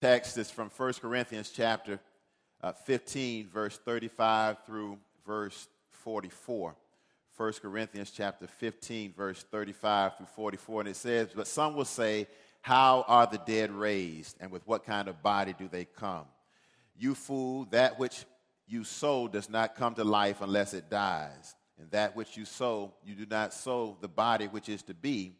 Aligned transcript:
text 0.00 0.38
is 0.38 0.50
from 0.50 0.70
1 0.74 0.94
Corinthians 0.94 1.50
chapter 1.54 2.00
uh, 2.62 2.72
15, 2.72 3.48
verse 3.48 3.78
35 3.84 4.56
through 4.64 4.98
verse 5.26 5.68
44. 5.90 6.74
1 7.36 7.52
Corinthians 7.62 8.10
chapter 8.10 8.46
15, 8.46 9.12
verse 9.16 9.44
35 9.50 10.16
through 10.16 10.26
44. 10.26 10.80
And 10.82 10.90
it 10.90 10.96
says, 10.96 11.28
But 11.34 11.46
some 11.46 11.74
will 11.74 11.84
say, 11.84 12.26
How 12.62 13.04
are 13.08 13.26
the 13.26 13.40
dead 13.46 13.70
raised? 13.70 14.36
And 14.40 14.50
with 14.50 14.66
what 14.66 14.84
kind 14.84 15.08
of 15.08 15.22
body 15.22 15.54
do 15.58 15.68
they 15.68 15.84
come? 15.84 16.24
You 16.96 17.14
fool, 17.14 17.66
that 17.70 17.98
which 17.98 18.24
you 18.66 18.84
sow 18.84 19.28
does 19.28 19.50
not 19.50 19.74
come 19.74 19.94
to 19.94 20.04
life 20.04 20.40
unless 20.40 20.74
it 20.74 20.88
dies. 20.90 21.54
And 21.78 21.90
that 21.90 22.14
which 22.14 22.36
you 22.36 22.44
sow, 22.44 22.92
you 23.04 23.14
do 23.14 23.26
not 23.26 23.54
sow 23.54 23.96
the 24.00 24.08
body 24.08 24.46
which 24.46 24.68
is 24.68 24.82
to 24.84 24.94
be, 24.94 25.34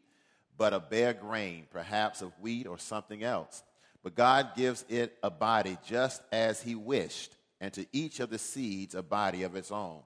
but 0.56 0.72
a 0.72 0.80
bare 0.80 1.14
grain, 1.14 1.66
perhaps 1.70 2.22
of 2.22 2.32
wheat 2.40 2.66
or 2.66 2.78
something 2.78 3.22
else. 3.22 3.62
But 4.02 4.14
God 4.14 4.50
gives 4.56 4.84
it 4.88 5.18
a 5.22 5.30
body 5.30 5.76
just 5.86 6.22
as 6.32 6.62
He 6.62 6.74
wished, 6.74 7.36
and 7.60 7.72
to 7.74 7.86
each 7.92 8.20
of 8.20 8.30
the 8.30 8.38
seeds 8.38 8.94
a 8.94 9.02
body 9.02 9.42
of 9.42 9.56
its 9.56 9.70
own. 9.70 10.00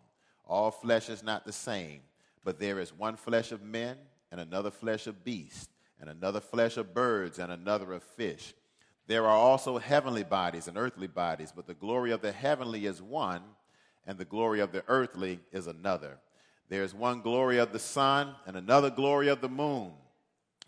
All 0.46 0.70
flesh 0.70 1.08
is 1.08 1.22
not 1.22 1.46
the 1.46 1.52
same, 1.52 2.00
but 2.42 2.58
there 2.58 2.80
is 2.80 2.92
one 2.92 3.16
flesh 3.16 3.52
of 3.52 3.62
men, 3.62 3.96
and 4.30 4.40
another 4.40 4.70
flesh 4.70 5.06
of 5.06 5.24
beasts, 5.24 5.68
and 6.00 6.10
another 6.10 6.40
flesh 6.40 6.76
of 6.76 6.92
birds, 6.92 7.38
and 7.38 7.52
another 7.52 7.92
of 7.92 8.02
fish. 8.02 8.52
There 9.06 9.26
are 9.26 9.36
also 9.36 9.78
heavenly 9.78 10.24
bodies 10.24 10.66
and 10.66 10.76
earthly 10.76 11.06
bodies, 11.06 11.52
but 11.54 11.66
the 11.66 11.74
glory 11.74 12.10
of 12.10 12.20
the 12.20 12.32
heavenly 12.32 12.86
is 12.86 13.00
one, 13.00 13.42
and 14.06 14.18
the 14.18 14.24
glory 14.24 14.60
of 14.60 14.72
the 14.72 14.82
earthly 14.88 15.40
is 15.52 15.66
another. 15.66 16.18
There 16.68 16.82
is 16.82 16.94
one 16.94 17.20
glory 17.20 17.58
of 17.58 17.72
the 17.72 17.78
sun, 17.78 18.34
and 18.46 18.56
another 18.56 18.90
glory 18.90 19.28
of 19.28 19.40
the 19.40 19.48
moon, 19.48 19.92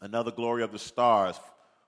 another 0.01 0.31
glory 0.31 0.63
of 0.63 0.73
the 0.73 0.79
stars 0.79 1.41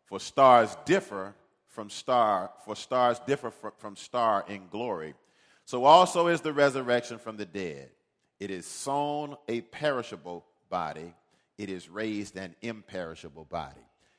for 0.09 0.19
stars 0.19 0.75
differ 0.87 1.35
from 1.67 1.91
star, 1.91 2.51
for 2.65 2.75
stars 2.75 3.21
differ 3.27 3.51
from 3.51 3.95
star 3.95 4.45
in 4.49 4.67
glory. 4.69 5.15
So 5.67 5.85
also 5.85 6.29
is 6.29 6.41
the 6.41 6.53
resurrection 6.53 7.19
from 7.19 7.37
the 7.37 7.45
dead. 7.45 7.91
It 8.41 8.51
is 8.51 8.65
sown 8.65 9.37
a 9.49 9.61
perishable 9.61 10.47
body, 10.71 11.15
it 11.59 11.69
is 11.69 11.89
raised 11.89 12.37
an 12.37 12.55
imperishable 12.63 13.45
body. 13.45 13.77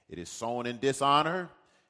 It 0.10 0.20
is 0.20 0.30
sown 0.30 0.68
in 0.68 0.78
dishonor, 0.78 1.50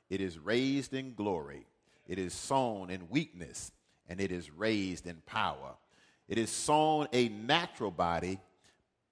it 0.10 0.22
is 0.22 0.40
raised 0.40 0.94
in 0.94 1.14
glory. 1.14 1.66
It 2.08 2.18
is 2.18 2.34
sown 2.34 2.90
in 2.90 3.10
weakness, 3.10 3.72
and 4.08 4.20
it 4.20 4.32
is 4.32 4.50
raised 4.50 5.06
in 5.06 5.18
power. 5.26 5.76
It 6.28 6.38
is 6.38 6.50
sown 6.50 7.08
a 7.12 7.30
natural 7.30 7.92
body, 7.92 8.40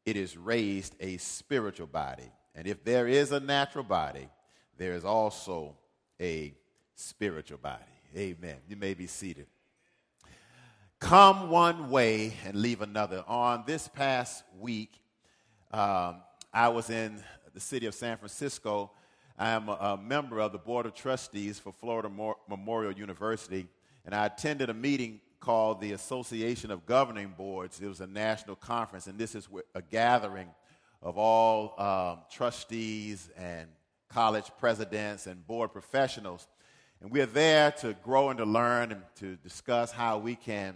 it 0.06 0.16
is 0.16 0.38
raised 0.38 0.96
a 1.02 1.18
spiritual 1.18 1.88
body. 1.88 2.32
And 2.56 2.68
if 2.68 2.84
there 2.84 3.08
is 3.08 3.32
a 3.32 3.40
natural 3.40 3.84
body, 3.84 4.30
there 4.78 4.94
is 4.94 5.06
also 5.06 5.76
a 6.20 6.54
spiritual 6.96 7.58
body. 7.58 7.84
Amen. 8.16 8.58
You 8.68 8.76
may 8.76 8.94
be 8.94 9.08
seated. 9.08 9.48
Come 11.00 11.50
one 11.50 11.90
way 11.90 12.34
and 12.46 12.56
leave 12.56 12.82
another. 12.82 13.24
On 13.28 13.64
this 13.68 13.88
past 13.88 14.44
week, 14.60 15.00
um, 15.72 16.22
I 16.54 16.70
was 16.70 16.90
in 16.90 17.22
the 17.54 17.60
city 17.60 17.86
of 17.86 17.94
San 17.94 18.18
Francisco. 18.18 18.92
I 19.38 19.50
am 19.50 19.70
a, 19.70 19.74
a 19.74 19.98
member 19.98 20.40
of 20.40 20.52
the 20.52 20.58
Board 20.58 20.86
of 20.86 20.96
Trustees 20.96 21.60
for 21.60 21.72
Florida 21.72 22.10
Mo- 22.10 22.38
Memorial 22.50 22.94
University, 22.94 23.68
and 24.06 24.16
I 24.16 24.26
attended 24.26 24.70
a 24.70 24.74
meeting 24.74 25.22
called 25.40 25.82
the 25.82 25.92
Association 25.92 26.72
of 26.72 26.86
Governing 26.88 27.34
Boards. 27.38 27.80
It 27.80 27.88
was 27.88 28.02
a 28.02 28.08
national 28.08 28.56
conference, 28.56 29.06
and 29.06 29.20
this 29.20 29.36
is 29.36 29.48
a 29.76 29.82
gathering 29.82 30.50
of 31.02 31.18
all 31.18 31.80
um, 31.80 32.22
trustees 32.32 33.30
and 33.38 33.68
college 34.10 34.50
presidents 34.60 35.28
and 35.28 35.46
board 35.46 35.72
professionals. 35.72 36.48
And 37.02 37.12
we're 37.12 37.26
there 37.26 37.72
to 37.74 37.94
grow 38.04 38.30
and 38.30 38.38
to 38.40 38.46
learn 38.46 38.92
and 38.92 39.04
to 39.20 39.36
discuss 39.38 39.92
how 39.92 40.18
we 40.18 40.36
can 40.36 40.76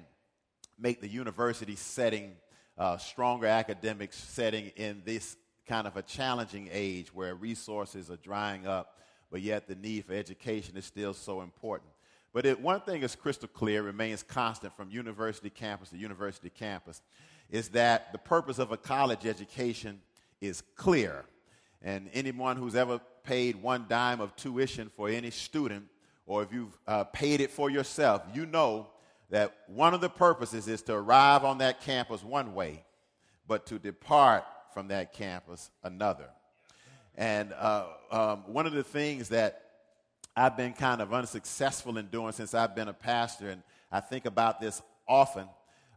make 0.77 1.01
the 1.01 1.07
university 1.07 1.75
setting 1.75 2.33
uh, 2.77 2.97
stronger 2.97 3.47
academic 3.47 4.13
setting 4.13 4.71
in 4.75 5.01
this 5.05 5.37
kind 5.67 5.87
of 5.87 5.97
a 5.97 6.01
challenging 6.01 6.69
age 6.71 7.13
where 7.13 7.35
resources 7.35 8.09
are 8.09 8.17
drying 8.17 8.65
up, 8.65 8.97
but 9.29 9.41
yet 9.41 9.67
the 9.67 9.75
need 9.75 10.05
for 10.05 10.13
education 10.13 10.75
is 10.75 10.85
still 10.85 11.13
so 11.13 11.41
important. 11.41 11.91
But 12.33 12.45
it, 12.45 12.59
one 12.59 12.81
thing 12.81 13.03
is 13.03 13.15
crystal 13.15 13.47
clear, 13.47 13.83
remains 13.83 14.23
constant 14.23 14.75
from 14.75 14.89
university 14.89 15.49
campus 15.49 15.89
to 15.89 15.97
university 15.97 16.49
campus, 16.49 17.01
is 17.49 17.69
that 17.69 18.11
the 18.13 18.17
purpose 18.17 18.57
of 18.57 18.71
a 18.71 18.77
college 18.77 19.25
education 19.25 20.01
is 20.39 20.63
clear. 20.75 21.25
And 21.81 22.09
anyone 22.13 22.57
who's 22.57 22.75
ever 22.75 23.01
paid 23.23 23.61
one 23.61 23.85
dime 23.87 24.21
of 24.21 24.35
tuition 24.35 24.89
for 24.95 25.09
any 25.09 25.31
student, 25.31 25.85
or 26.25 26.43
if 26.43 26.51
you've 26.51 26.77
uh, 26.87 27.03
paid 27.05 27.41
it 27.41 27.51
for 27.51 27.69
yourself, 27.69 28.23
you 28.33 28.45
know 28.45 28.87
that 29.29 29.55
one 29.67 29.93
of 29.93 30.01
the 30.01 30.09
purposes 30.09 30.67
is 30.67 30.81
to 30.83 30.93
arrive 30.93 31.43
on 31.43 31.59
that 31.59 31.81
campus 31.81 32.23
one 32.23 32.53
way, 32.53 32.83
but 33.47 33.65
to 33.65 33.79
depart 33.79 34.43
from 34.73 34.89
that 34.89 35.13
campus 35.13 35.69
another. 35.83 36.29
And 37.15 37.53
uh, 37.53 37.85
um, 38.11 38.43
one 38.47 38.65
of 38.65 38.73
the 38.73 38.83
things 38.83 39.29
that 39.29 39.63
I've 40.35 40.55
been 40.55 40.73
kind 40.73 41.01
of 41.01 41.13
unsuccessful 41.13 41.97
in 41.97 42.07
doing 42.07 42.31
since 42.31 42.53
I've 42.53 42.75
been 42.75 42.87
a 42.87 42.93
pastor, 42.93 43.49
and 43.49 43.63
I 43.91 43.99
think 43.99 44.25
about 44.25 44.61
this 44.61 44.81
often, 45.07 45.47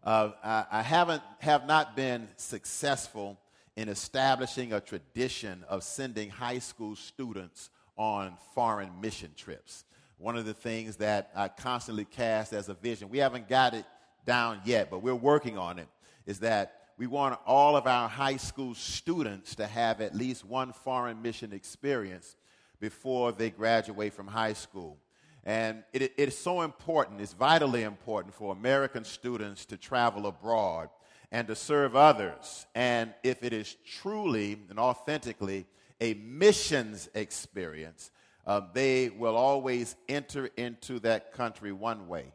uh, 0.03 0.31
I, 0.43 0.67
I 0.71 0.83
haven't 0.83 1.23
have 1.39 1.67
not 1.67 1.97
been 1.97 2.29
successful 2.37 3.39
in 3.77 3.89
establishing 3.89 4.73
a 4.73 4.81
tradition 4.81 5.65
of 5.69 5.83
sending 5.83 6.31
high 6.31 6.59
school 6.59 6.95
students 6.95 7.71
on 7.97 8.37
foreign 8.55 9.01
mission 9.01 9.31
trips. 9.37 9.85
One 10.19 10.37
of 10.37 10.47
the 10.47 10.55
things 10.55 10.97
that 10.97 11.31
I 11.35 11.49
constantly 11.49 12.05
cast 12.05 12.53
as 12.53 12.69
a 12.69 12.75
vision, 12.75 13.11
we 13.11 13.19
haven't 13.19 13.49
got 13.49 13.75
it 13.75 13.85
down 14.25 14.61
yet, 14.65 14.91
but 14.91 15.03
we're 15.03 15.15
working 15.15 15.59
on 15.59 15.79
it, 15.79 15.89
is 16.25 16.41
that 16.41 16.81
we 16.97 17.07
want 17.09 17.39
all 17.47 17.77
of 17.77 17.87
our 17.87 18.09
high 18.09 18.37
school 18.37 18.75
students 18.75 19.57
to 19.57 19.67
have 19.67 20.01
at 20.01 20.15
least 20.15 20.45
one 20.45 20.73
foreign 20.73 21.21
mission 21.21 21.53
experience 21.53 22.37
before 22.81 23.33
they 23.33 23.51
graduate 23.51 24.13
from 24.13 24.29
high 24.29 24.53
school. 24.53 24.99
And 25.43 25.83
it, 25.93 26.03
it 26.03 26.29
is 26.29 26.39
so 26.39 26.63
important, 26.63 27.21
it's 27.21 27.33
vitally 27.33 27.83
important 27.83 28.35
for 28.35 28.53
American 28.53 29.05
students 29.05 29.67
to 29.67 29.77
travel 29.77 30.27
abroad 30.27 30.89
and 31.31 31.49
to 31.49 31.57
serve 31.57 31.97
others. 31.97 32.67
And 32.75 33.15
if 33.23 33.43
it 33.43 33.53
is 33.53 33.77
truly 34.01 34.59
and 34.71 34.79
authentically 34.79 35.67
a 36.01 36.15
missions 36.15 37.09
experience, 37.15 38.11
uh, 38.47 38.61
they 38.73 39.09
will 39.09 39.37
always 39.37 39.97
enter 40.09 40.51
into 40.57 40.99
that 41.01 41.33
country 41.33 41.73
one 41.73 42.09
way, 42.09 42.33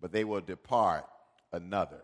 but 0.00 0.12
they 0.12 0.24
will 0.24 0.40
depart 0.40 1.06
another. 1.52 2.02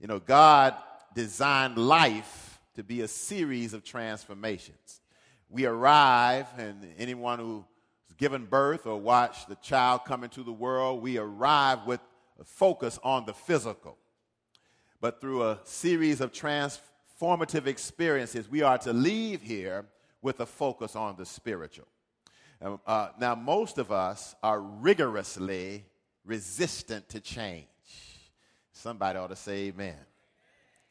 You 0.00 0.06
know, 0.06 0.20
God 0.20 0.74
designed 1.14 1.78
life 1.78 2.60
to 2.74 2.84
be 2.84 3.00
a 3.00 3.08
series 3.08 3.72
of 3.72 3.82
transformations. 3.82 5.00
We 5.48 5.64
arrive, 5.64 6.46
and 6.58 6.86
anyone 6.98 7.38
who's 7.38 7.64
given 8.16 8.44
birth 8.44 8.86
or 8.86 9.00
watched 9.00 9.48
the 9.48 9.54
child 9.56 10.02
come 10.04 10.24
into 10.24 10.42
the 10.42 10.52
world, 10.52 11.02
we 11.02 11.18
arrive 11.18 11.86
with 11.86 12.00
a 12.38 12.44
focus 12.44 12.98
on 13.02 13.24
the 13.24 13.32
physical 13.32 13.96
but 15.00 15.20
through 15.20 15.42
a 15.42 15.58
series 15.64 16.20
of 16.20 16.32
transformative 16.32 17.66
experiences, 17.66 18.48
we 18.48 18.62
are 18.62 18.78
to 18.78 18.92
leave 18.92 19.42
here 19.42 19.86
with 20.22 20.40
a 20.40 20.46
focus 20.46 20.96
on 20.96 21.16
the 21.16 21.26
spiritual. 21.26 21.86
Uh, 22.86 23.08
now, 23.18 23.34
most 23.34 23.78
of 23.78 23.92
us 23.92 24.34
are 24.42 24.60
rigorously 24.60 25.84
resistant 26.24 27.08
to 27.10 27.20
change. 27.20 27.66
Somebody 28.72 29.18
ought 29.18 29.28
to 29.28 29.36
say 29.36 29.68
amen. 29.68 29.96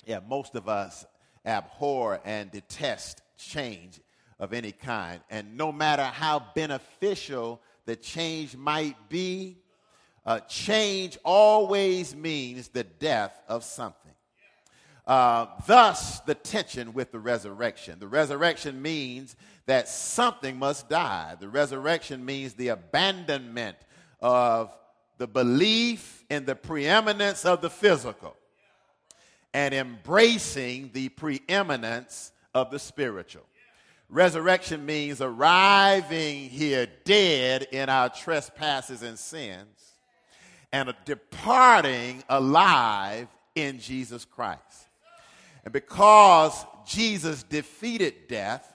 Yeah, 0.06 0.20
most 0.28 0.56
of 0.56 0.70
us 0.70 1.06
abhor 1.46 2.20
and 2.24 2.52
detest 2.52 3.22
change 3.38 4.00
of 4.40 4.54
any 4.54 4.72
kind. 4.72 5.22
And 5.30 5.58
no 5.58 5.72
matter 5.72 6.04
how 6.04 6.46
beneficial 6.56 7.62
the 7.86 7.96
change 7.96 8.56
might 8.56 9.10
be, 9.10 9.58
uh, 10.26 10.40
change 10.42 11.18
always 11.24 12.16
means 12.16 12.68
the 12.68 12.84
death 12.84 13.40
of 13.48 13.64
something. 13.64 14.05
Uh, 15.08 15.46
thus, 15.68 16.20
the 16.22 16.34
tension 16.34 16.94
with 16.94 17.12
the 17.12 17.20
resurrection. 17.20 18.00
The 18.00 18.08
resurrection 18.08 18.82
means 18.82 19.36
that 19.68 19.88
something 19.88 20.58
must 20.58 20.90
die. 20.90 21.36
The 21.40 21.50
resurrection 21.50 22.26
means 22.26 22.54
the 22.54 22.70
abandonment 22.70 23.78
of 24.20 24.76
the 25.18 25.28
belief 25.28 26.24
in 26.30 26.46
the 26.46 26.56
preeminence 26.56 27.46
of 27.46 27.62
the 27.62 27.70
physical 27.70 28.36
and 29.54 29.74
embracing 29.74 30.90
the 30.94 31.10
preeminence 31.10 32.32
of 32.54 32.72
the 32.72 32.80
spiritual. 32.80 33.46
Resurrection 34.10 34.86
means 34.86 35.22
arriving 35.22 36.50
here 36.50 36.88
dead 37.06 37.68
in 37.72 37.90
our 37.90 38.10
trespasses 38.10 39.02
and 39.02 39.18
sins 39.18 39.94
and 40.72 40.94
departing 41.06 42.24
alive 42.28 43.28
in 43.56 43.80
Jesus 43.80 44.26
Christ. 44.26 44.85
And 45.66 45.74
because 45.74 46.64
Jesus 46.86 47.44
defeated 47.44 48.28
death, 48.28 48.72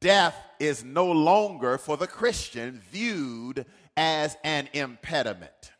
death 0.00 0.34
is 0.58 0.82
no 0.82 1.12
longer 1.12 1.78
for 1.78 1.96
the 1.96 2.06
Christian 2.06 2.82
viewed 2.90 3.66
as 3.96 4.36
an 4.42 4.68
impediment. 4.72 5.72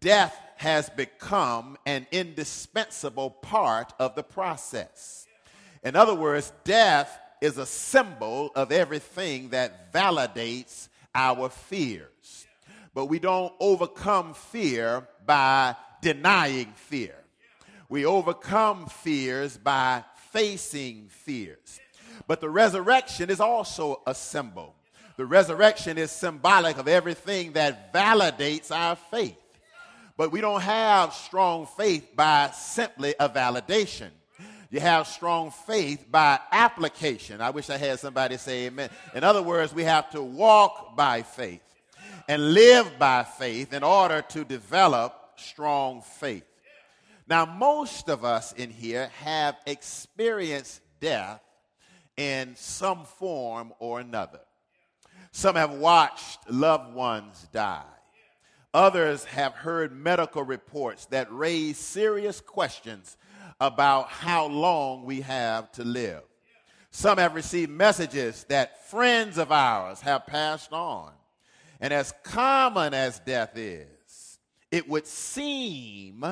Death 0.00 0.36
has 0.56 0.88
become 0.90 1.76
an 1.84 2.06
indispensable 2.12 3.30
part 3.30 3.92
of 3.98 4.14
the 4.14 4.22
process. 4.22 5.26
In 5.82 5.96
other 5.96 6.14
words, 6.14 6.52
death 6.64 7.18
is 7.40 7.58
a 7.58 7.66
symbol 7.66 8.50
of 8.54 8.72
everything 8.72 9.50
that 9.50 9.92
validates 9.92 10.88
our 11.14 11.48
fears. 11.48 12.46
But 12.94 13.06
we 13.06 13.18
don't 13.18 13.52
overcome 13.60 14.34
fear 14.34 15.06
by 15.26 15.76
denying 16.00 16.72
fear. 16.76 17.16
We 17.88 18.04
overcome 18.04 18.86
fears 18.86 19.56
by 19.56 20.04
facing 20.32 21.08
fears. 21.08 21.80
But 22.26 22.40
the 22.40 22.50
resurrection 22.50 23.30
is 23.30 23.40
also 23.40 24.02
a 24.06 24.14
symbol. 24.14 24.74
The 25.16 25.26
resurrection 25.26 25.96
is 25.96 26.10
symbolic 26.10 26.78
of 26.78 26.88
everything 26.88 27.52
that 27.52 27.92
validates 27.92 28.70
our 28.70 28.96
faith. 28.96 29.36
But 30.16 30.32
we 30.32 30.40
don't 30.40 30.62
have 30.62 31.12
strong 31.12 31.66
faith 31.66 32.14
by 32.14 32.50
simply 32.52 33.14
a 33.20 33.28
validation. 33.28 34.08
You 34.70 34.80
have 34.80 35.06
strong 35.06 35.50
faith 35.50 36.06
by 36.10 36.40
application. 36.50 37.40
I 37.40 37.50
wish 37.50 37.70
I 37.70 37.76
had 37.76 38.00
somebody 38.00 38.36
say 38.36 38.66
amen. 38.66 38.90
In 39.14 39.24
other 39.24 39.42
words, 39.42 39.72
we 39.72 39.84
have 39.84 40.10
to 40.10 40.22
walk 40.22 40.96
by 40.96 41.22
faith 41.22 41.62
and 42.28 42.52
live 42.52 42.98
by 42.98 43.24
faith 43.24 43.72
in 43.72 43.82
order 43.82 44.22
to 44.30 44.44
develop 44.44 45.14
strong 45.36 46.02
faith. 46.02 46.44
Now, 47.28 47.44
most 47.44 48.08
of 48.08 48.24
us 48.24 48.52
in 48.52 48.70
here 48.70 49.10
have 49.18 49.56
experienced 49.66 50.80
death 51.00 51.40
in 52.16 52.54
some 52.56 53.04
form 53.04 53.72
or 53.78 54.00
another. 54.00 54.40
Some 55.32 55.56
have 55.56 55.72
watched 55.72 56.48
loved 56.48 56.94
ones 56.94 57.48
die. 57.52 57.82
Others 58.72 59.24
have 59.24 59.54
heard 59.54 59.92
medical 59.92 60.42
reports 60.42 61.06
that 61.06 61.32
raise 61.32 61.78
serious 61.78 62.40
questions 62.40 63.16
about 63.60 64.08
how 64.08 64.46
long 64.46 65.04
we 65.04 65.22
have 65.22 65.72
to 65.72 65.84
live. 65.84 66.22
Some 66.90 67.18
have 67.18 67.34
received 67.34 67.70
messages 67.70 68.44
that 68.48 68.88
friends 68.88 69.38
of 69.38 69.50
ours 69.50 70.00
have 70.02 70.26
passed 70.26 70.72
on. 70.72 71.12
And 71.80 71.92
as 71.92 72.14
common 72.22 72.94
as 72.94 73.18
death 73.20 73.56
is, 73.56 74.38
it 74.70 74.88
would 74.88 75.06
seem 75.06 76.24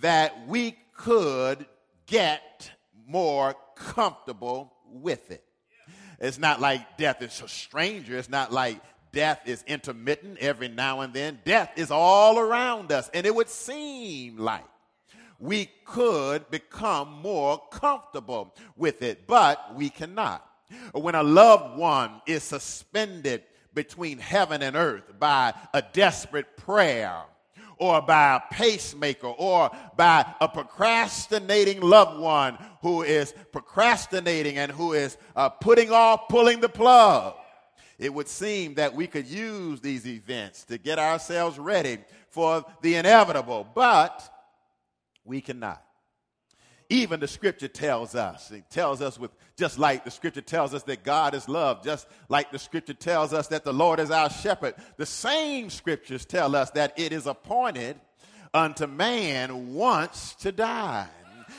that 0.00 0.46
we 0.48 0.76
could 0.96 1.66
get 2.06 2.70
more 3.06 3.54
comfortable 3.76 4.72
with 4.86 5.30
it. 5.30 5.44
It's 6.18 6.38
not 6.38 6.60
like 6.60 6.96
death 6.96 7.20
is 7.22 7.40
a 7.42 7.48
stranger. 7.48 8.16
It's 8.16 8.28
not 8.28 8.52
like 8.52 8.80
death 9.12 9.40
is 9.44 9.64
intermittent 9.66 10.38
every 10.38 10.68
now 10.68 11.00
and 11.00 11.12
then. 11.12 11.40
Death 11.44 11.70
is 11.76 11.90
all 11.90 12.38
around 12.38 12.92
us. 12.92 13.10
And 13.12 13.26
it 13.26 13.34
would 13.34 13.48
seem 13.48 14.38
like 14.38 14.64
we 15.38 15.68
could 15.84 16.48
become 16.50 17.12
more 17.20 17.60
comfortable 17.72 18.54
with 18.76 19.02
it, 19.02 19.26
but 19.26 19.74
we 19.74 19.90
cannot. 19.90 20.46
When 20.92 21.16
a 21.16 21.22
loved 21.22 21.76
one 21.76 22.22
is 22.26 22.44
suspended 22.44 23.42
between 23.74 24.18
heaven 24.18 24.62
and 24.62 24.76
earth 24.76 25.18
by 25.18 25.54
a 25.74 25.82
desperate 25.82 26.56
prayer, 26.56 27.22
or 27.82 28.00
by 28.00 28.36
a 28.36 28.54
pacemaker 28.54 29.26
or 29.26 29.68
by 29.96 30.24
a 30.40 30.48
procrastinating 30.48 31.80
loved 31.80 32.20
one 32.20 32.56
who 32.80 33.02
is 33.02 33.34
procrastinating 33.50 34.56
and 34.56 34.70
who 34.70 34.92
is 34.92 35.18
uh, 35.34 35.48
putting 35.48 35.90
off 35.90 36.28
pulling 36.28 36.60
the 36.60 36.68
plug. 36.68 37.34
It 37.98 38.14
would 38.14 38.28
seem 38.28 38.74
that 38.74 38.94
we 38.94 39.08
could 39.08 39.26
use 39.26 39.80
these 39.80 40.06
events 40.06 40.64
to 40.66 40.78
get 40.78 41.00
ourselves 41.00 41.58
ready 41.58 41.98
for 42.28 42.64
the 42.82 42.94
inevitable, 42.94 43.66
but 43.74 44.22
we 45.24 45.40
cannot. 45.40 45.82
Even 46.92 47.20
the 47.20 47.26
scripture 47.26 47.68
tells 47.68 48.14
us, 48.14 48.50
it 48.50 48.68
tells 48.68 49.00
us 49.00 49.18
with 49.18 49.30
just 49.56 49.78
like 49.78 50.04
the 50.04 50.10
scripture 50.10 50.42
tells 50.42 50.74
us 50.74 50.82
that 50.82 51.02
God 51.02 51.34
is 51.34 51.48
love, 51.48 51.82
just 51.82 52.06
like 52.28 52.52
the 52.52 52.58
scripture 52.58 52.92
tells 52.92 53.32
us 53.32 53.48
that 53.48 53.64
the 53.64 53.72
Lord 53.72 53.98
is 53.98 54.10
our 54.10 54.28
shepherd, 54.28 54.74
the 54.98 55.06
same 55.06 55.70
scriptures 55.70 56.26
tell 56.26 56.54
us 56.54 56.68
that 56.72 56.92
it 56.98 57.14
is 57.14 57.26
appointed 57.26 57.98
unto 58.52 58.86
man 58.86 59.72
once 59.72 60.34
to 60.40 60.52
die. 60.52 61.08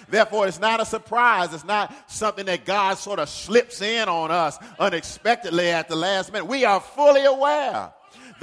Therefore, 0.07 0.47
it's 0.47 0.59
not 0.59 0.79
a 0.79 0.85
surprise. 0.85 1.51
It's 1.51 1.65
not 1.65 2.11
something 2.11 2.45
that 2.45 2.63
God 2.63 2.99
sort 2.99 3.17
of 3.17 3.27
slips 3.27 3.81
in 3.81 4.07
on 4.07 4.29
us 4.29 4.59
unexpectedly 4.77 5.69
at 5.69 5.89
the 5.89 5.95
last 5.95 6.31
minute. 6.31 6.45
We 6.45 6.63
are 6.63 6.79
fully 6.79 7.25
aware 7.25 7.91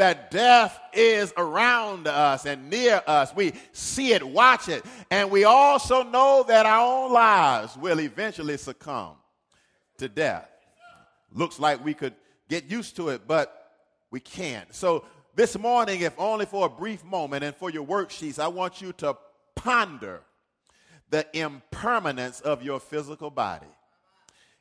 that 0.00 0.30
death 0.30 0.80
is 0.94 1.30
around 1.36 2.06
us 2.06 2.46
and 2.46 2.70
near 2.70 3.02
us. 3.06 3.34
We 3.36 3.52
see 3.72 4.14
it, 4.14 4.26
watch 4.26 4.66
it, 4.70 4.82
and 5.10 5.30
we 5.30 5.44
also 5.44 6.02
know 6.04 6.42
that 6.48 6.64
our 6.64 7.04
own 7.04 7.12
lives 7.12 7.76
will 7.76 8.00
eventually 8.00 8.56
succumb 8.56 9.16
to 9.98 10.08
death. 10.08 10.48
Looks 11.34 11.60
like 11.60 11.84
we 11.84 11.92
could 11.92 12.14
get 12.48 12.70
used 12.70 12.96
to 12.96 13.10
it, 13.10 13.28
but 13.28 13.72
we 14.10 14.20
can't. 14.20 14.74
So 14.74 15.04
this 15.34 15.58
morning, 15.58 16.00
if 16.00 16.14
only 16.16 16.46
for 16.46 16.64
a 16.64 16.70
brief 16.70 17.04
moment, 17.04 17.44
and 17.44 17.54
for 17.54 17.68
your 17.68 17.86
worksheets, 17.86 18.38
I 18.38 18.48
want 18.48 18.80
you 18.80 18.94
to 18.94 19.18
ponder 19.54 20.22
the 21.10 21.26
impermanence 21.34 22.40
of 22.40 22.62
your 22.62 22.80
physical 22.80 23.28
body. 23.28 23.66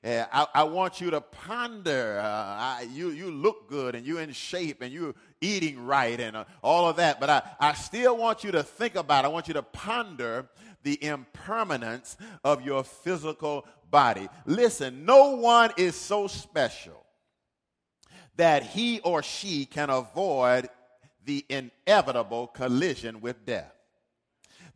Yeah, 0.03 0.27
I, 0.31 0.47
I, 0.55 0.63
want 0.63 1.01
you 1.01 1.11
to 1.11 1.19
ponder. 1.19 2.21
Uh, 2.23 2.25
I, 2.25 2.87
you, 2.89 3.09
you 3.09 3.31
look 3.31 3.67
good 3.67 3.95
and 3.95 4.05
you're 4.05 4.21
in 4.21 4.31
shape 4.31 4.81
and 4.81 4.93
you're 4.93 5.13
eating 5.41 5.85
right 5.85 6.19
and 6.19 6.35
uh, 6.35 6.45
all 6.61 6.87
of 6.87 6.97
that. 6.97 7.19
But 7.19 7.29
I, 7.29 7.41
I 7.59 7.73
still 7.73 8.17
want 8.17 8.43
you 8.43 8.51
to 8.51 8.63
think 8.63 8.95
about, 8.95 9.25
I 9.25 9.29
want 9.29 9.47
you 9.47 9.53
to 9.55 9.63
ponder 9.63 10.47
the 10.83 11.03
impermanence 11.03 12.17
of 12.43 12.61
your 12.61 12.83
physical 12.83 13.65
body. 13.89 14.27
Listen, 14.45 15.05
no 15.05 15.35
one 15.35 15.71
is 15.77 15.95
so 15.95 16.27
special 16.27 17.05
that 18.37 18.63
he 18.63 18.99
or 19.01 19.21
she 19.21 19.65
can 19.65 19.89
avoid 19.89 20.69
the 21.25 21.45
inevitable 21.49 22.47
collision 22.47 23.21
with 23.21 23.45
death 23.45 23.73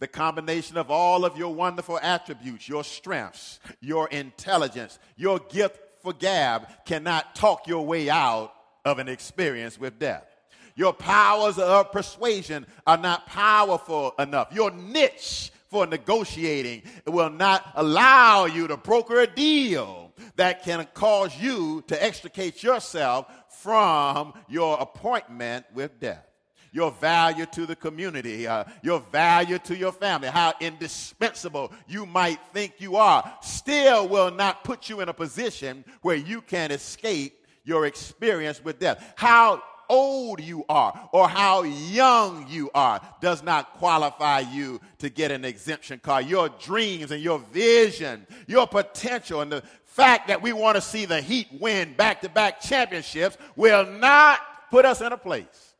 the 0.03 0.07
combination 0.07 0.75
of 0.75 0.91
all 0.91 1.23
of 1.23 1.37
your 1.37 1.53
wonderful 1.53 1.97
attributes, 2.01 2.67
your 2.67 2.83
strengths, 2.83 3.61
your 3.79 4.09
intelligence, 4.09 4.99
your 5.15 5.39
gift 5.39 5.79
for 6.01 6.11
gab 6.11 6.67
cannot 6.85 7.33
talk 7.35 7.67
your 7.67 7.85
way 7.85 8.09
out 8.09 8.53
of 8.83 8.99
an 8.99 9.07
experience 9.07 9.79
with 9.79 9.97
death. 9.97 10.32
Your 10.75 10.93
powers 10.93 11.57
of 11.59 11.91
persuasion 11.91 12.65
are 12.87 12.97
not 12.97 13.27
powerful 13.27 14.13
enough. 14.17 14.49
Your 14.51 14.71
niche 14.71 15.51
for 15.69 15.85
negotiating 15.87 16.83
will 17.07 17.29
not 17.29 17.71
allow 17.75 18.45
you 18.45 18.67
to 18.67 18.77
broker 18.77 19.21
a 19.21 19.27
deal 19.27 20.13
that 20.35 20.63
can 20.63 20.87
cause 20.93 21.35
you 21.39 21.83
to 21.87 22.03
extricate 22.03 22.63
yourself 22.63 23.27
from 23.49 24.33
your 24.47 24.79
appointment 24.79 25.65
with 25.73 25.99
death 25.99 26.25
your 26.73 26.91
value 26.91 27.45
to 27.45 27.65
the 27.65 27.75
community, 27.75 28.47
uh, 28.47 28.63
your 28.81 28.99
value 29.11 29.59
to 29.59 29.77
your 29.77 29.91
family, 29.91 30.27
how 30.27 30.53
indispensable 30.59 31.71
you 31.87 32.05
might 32.05 32.39
think 32.51 32.73
you 32.79 32.95
are, 32.95 33.37
still 33.41 34.07
will 34.07 34.31
not 34.31 34.63
put 34.63 34.89
you 34.89 34.99
in 34.99 35.07
a 35.07 35.13
position 35.13 35.85
where 36.01 36.15
you 36.15 36.41
can 36.41 36.71
escape 36.71 37.45
your 37.63 37.85
experience 37.85 38.61
with 38.63 38.79
death. 38.79 39.13
How 39.15 39.61
old 39.89 40.39
you 40.41 40.65
are 40.69 41.09
or 41.11 41.27
how 41.27 41.63
young 41.63 42.45
you 42.49 42.69
are 42.73 43.01
does 43.21 43.43
not 43.43 43.73
qualify 43.73 44.39
you 44.39 44.79
to 44.99 45.09
get 45.09 45.31
an 45.31 45.45
exemption 45.45 45.99
card. 46.01 46.25
Your 46.25 46.49
dreams 46.49 47.11
and 47.11 47.21
your 47.21 47.39
vision, 47.39 48.25
your 48.47 48.67
potential, 48.67 49.41
and 49.41 49.51
the 49.51 49.63
fact 49.85 50.27
that 50.27 50.41
we 50.41 50.53
want 50.53 50.75
to 50.75 50.81
see 50.81 51.05
the 51.05 51.21
Heat 51.21 51.47
win 51.59 51.93
back 51.93 52.21
to 52.21 52.29
back 52.29 52.61
championships 52.61 53.37
will 53.55 53.85
not 53.85 54.39
put 54.71 54.85
us 54.85 55.01
in 55.01 55.11
a 55.11 55.17
place 55.17 55.75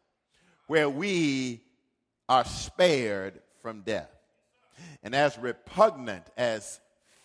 where 0.68 0.90
we 0.90 1.62
are 2.30 2.46
spared 2.46 3.40
from 3.62 3.82
death. 3.82 4.10
And 5.02 5.16
as 5.16 5.38
repugnant 5.38 6.26
as 6.38 6.80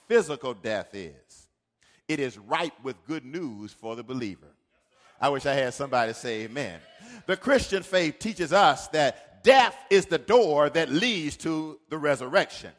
physical 0.07 0.55
death 0.55 0.95
is, 0.95 1.49
it 2.09 2.21
is 2.21 2.39
ripe 2.39 2.73
with 2.83 2.97
good 3.07 3.25
news 3.25 3.73
for 3.73 3.95
the 3.95 4.03
believer. 4.03 4.55
I 5.21 5.29
wish 5.31 5.47
I 5.47 5.55
had 5.55 5.75
somebody 5.75 6.13
say 6.13 6.43
amen. 6.43 6.81
The 7.27 7.37
Christian 7.37 7.83
faith 7.83 8.19
teaches 8.19 8.53
us 8.53 8.89
that 8.89 9.43
death 9.43 9.77
is 9.91 10.07
the 10.07 10.19
door 10.19 10.71
that 10.71 10.91
leads 10.91 11.37
to 11.39 11.79
the 11.91 11.99
resurrection. 11.99 12.71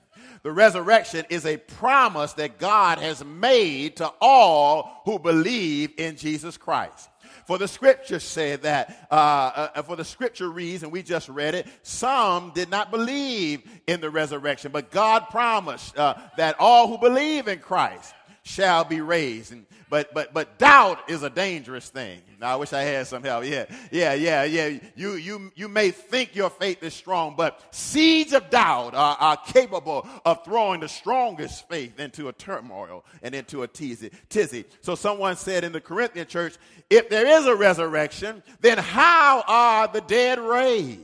The 0.41 0.51
resurrection 0.51 1.25
is 1.29 1.45
a 1.45 1.57
promise 1.57 2.33
that 2.33 2.59
God 2.59 2.99
has 2.99 3.23
made 3.25 3.97
to 3.97 4.11
all 4.21 5.01
who 5.03 5.19
believe 5.19 5.91
in 5.97 6.15
Jesus 6.15 6.55
Christ. 6.55 7.09
For 7.45 7.57
the 7.57 7.67
scripture 7.67 8.19
said 8.19 8.61
that, 8.61 9.07
uh, 9.11 9.69
uh, 9.75 9.81
for 9.81 9.95
the 9.95 10.05
scripture 10.05 10.49
reads, 10.49 10.83
and 10.83 10.91
we 10.91 11.01
just 11.01 11.27
read 11.29 11.55
it, 11.55 11.67
some 11.81 12.51
did 12.53 12.69
not 12.69 12.91
believe 12.91 13.63
in 13.87 14.01
the 14.01 14.09
resurrection, 14.09 14.71
but 14.71 14.91
God 14.91 15.25
promised 15.31 15.97
uh, 15.97 16.13
that 16.37 16.55
all 16.59 16.87
who 16.87 16.99
believe 16.99 17.47
in 17.47 17.59
Christ 17.59 18.13
shall 18.43 18.83
be 18.83 19.01
raised. 19.01 19.51
And, 19.51 19.65
but 19.89 20.13
but 20.13 20.33
but 20.33 20.57
doubt 20.57 21.09
is 21.09 21.23
a 21.23 21.29
dangerous 21.29 21.89
thing. 21.89 22.21
Now, 22.39 22.53
I 22.53 22.55
wish 22.57 22.73
I 22.73 22.83
had 22.83 23.07
some 23.07 23.23
help. 23.23 23.45
Yeah, 23.45 23.65
yeah, 23.91 24.13
yeah, 24.13 24.43
yeah. 24.43 24.79
You 24.95 25.13
you 25.13 25.51
you 25.55 25.67
may 25.67 25.91
think 25.91 26.35
your 26.35 26.49
faith 26.49 26.83
is 26.83 26.93
strong, 26.93 27.35
but 27.35 27.61
seeds 27.71 28.33
of 28.33 28.49
doubt 28.49 28.93
are, 28.93 29.17
are 29.19 29.37
capable 29.47 30.07
of 30.25 30.45
throwing 30.45 30.79
the 30.79 30.89
strongest 30.89 31.67
faith 31.67 31.99
into 31.99 32.27
a 32.29 32.33
turmoil 32.33 33.03
and 33.23 33.33
into 33.33 33.63
a 33.63 33.67
tizzy. 33.67 34.11
tizzy. 34.29 34.65
So 34.81 34.95
someone 34.95 35.35
said 35.35 35.63
in 35.63 35.71
the 35.71 35.81
Corinthian 35.81 36.27
church, 36.27 36.55
if 36.89 37.09
there 37.09 37.27
is 37.39 37.45
a 37.45 37.55
resurrection, 37.55 38.43
then 38.61 38.77
how 38.77 39.43
are 39.47 39.87
the 39.87 40.01
dead 40.01 40.39
raised? 40.39 40.99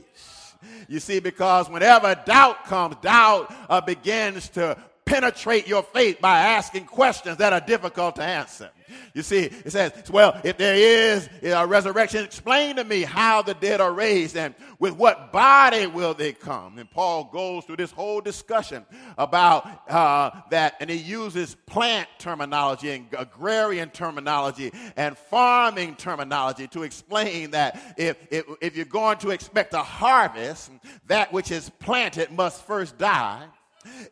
You 0.88 1.00
see, 1.00 1.20
because 1.20 1.68
whenever 1.68 2.14
doubt 2.26 2.64
comes, 2.64 2.96
doubt 3.02 3.54
uh, 3.68 3.80
begins 3.80 4.48
to 4.50 4.76
penetrate 5.06 5.68
your 5.68 5.84
faith 5.84 6.20
by 6.20 6.40
asking 6.40 6.84
questions 6.84 7.38
that 7.38 7.52
are 7.52 7.60
difficult 7.60 8.16
to 8.16 8.22
answer. 8.22 8.70
You 9.14 9.22
see, 9.22 9.44
it 9.44 9.70
says, 9.70 9.92
well, 10.10 10.40
if 10.44 10.58
there 10.58 10.74
is 10.74 11.28
a 11.42 11.66
resurrection, 11.66 12.24
explain 12.24 12.76
to 12.76 12.84
me 12.84 13.02
how 13.02 13.42
the 13.42 13.54
dead 13.54 13.80
are 13.80 13.92
raised 13.92 14.36
and 14.36 14.54
with 14.78 14.94
what 14.94 15.32
body 15.32 15.86
will 15.86 16.12
they 16.12 16.32
come. 16.32 16.78
And 16.78 16.90
Paul 16.90 17.30
goes 17.32 17.64
through 17.64 17.76
this 17.76 17.90
whole 17.90 18.20
discussion 18.20 18.84
about 19.16 19.90
uh, 19.90 20.30
that, 20.50 20.74
and 20.80 20.90
he 20.90 20.96
uses 20.96 21.54
plant 21.66 22.08
terminology 22.18 22.90
and 22.90 23.06
agrarian 23.16 23.90
terminology 23.90 24.72
and 24.96 25.16
farming 25.16 25.96
terminology 25.96 26.66
to 26.68 26.82
explain 26.82 27.52
that 27.52 27.94
if, 27.96 28.16
if, 28.30 28.44
if 28.60 28.76
you're 28.76 28.84
going 28.84 29.18
to 29.18 29.30
expect 29.30 29.74
a 29.74 29.82
harvest, 29.82 30.70
that 31.06 31.32
which 31.32 31.50
is 31.50 31.70
planted 31.80 32.30
must 32.30 32.64
first 32.66 32.98
die 32.98 33.46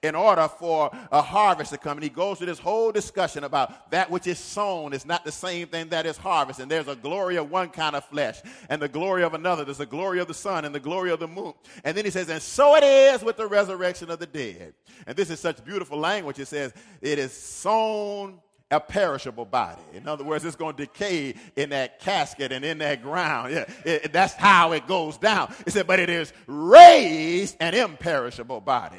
in 0.03 0.15
order 0.15 0.49
for 0.49 0.91
a 1.11 1.23
harvest 1.23 1.73
to 1.73 1.79
come. 1.79 1.99
And 1.99 2.05
he 2.05 2.11
goes 2.11 2.39
through 2.39 2.49
this 2.49 2.59
whole 2.59 2.93
discussion 2.93 3.45
about 3.45 3.91
that 3.91 4.11
which 4.11 4.27
is 4.27 4.39
sown 4.39 4.93
is 4.93 5.07
not 5.07 5.25
the 5.25 5.33
same 5.33 5.69
thing 5.69 5.89
that 5.89 6.07
is 6.07 6.17
harvest. 6.17 6.61
And 6.61 6.71
there's 6.71 6.89
a 6.89 6.97
glory 6.97 7.37
of 7.37 7.51
one 7.51 7.71
kind 7.71 7.97
of 7.97 8.05
flesh 8.05 8.41
and 8.69 8.81
the 8.81 8.89
glory 8.89 9.23
of 9.23 9.35
another. 9.35 9.65
There's 9.65 9.79
the 9.79 9.87
glory 9.87 10.21
of 10.21 10.29
the 10.29 10.35
sun 10.35 10.65
and 10.65 10.75
the 10.75 10.81
glory 10.81 11.11
of 11.11 11.21
the 11.21 11.29
moon. 11.29 11.55
And 11.85 11.97
then 11.97 12.05
he 12.05 12.11
says, 12.11 12.29
and 12.29 12.43
so 12.43 12.77
it 12.77 12.85
is 12.85 13.23
with 13.23 13.37
the 13.37 13.47
resurrection 13.47 14.11
of 14.11 14.19
the 14.19 14.27
dead. 14.27 14.75
And 15.07 15.17
this 15.17 15.31
is 15.31 15.41
such 15.41 15.65
beautiful 15.65 15.99
language. 15.99 16.39
It 16.39 16.47
says, 16.47 16.73
it 17.01 17.19
is 17.19 17.33
sown 17.33 18.41
a 18.71 18.81
perishable 18.81 19.45
body. 19.45 19.83
In 19.93 20.09
other 20.09 20.25
words, 20.25 20.45
it's 20.45 20.57
going 20.57 20.75
to 20.77 20.87
decay 20.87 21.35
in 21.57 21.71
that 21.71 22.01
casket 22.01 22.51
and 22.51 22.65
in 22.65 22.79
that 22.79 23.03
ground. 23.03 23.53
Yeah, 23.53 23.65
it, 23.85 24.13
that's 24.13 24.35
how 24.35 24.73
it 24.73 24.87
goes 24.87 25.19
down. 25.19 25.55
It 25.67 25.73
said, 25.73 25.87
but 25.87 26.01
it 26.01 26.11
is 26.11 26.33
raised 26.47 27.57
an 27.61 27.75
imperishable 27.75 28.61
body 28.61 28.99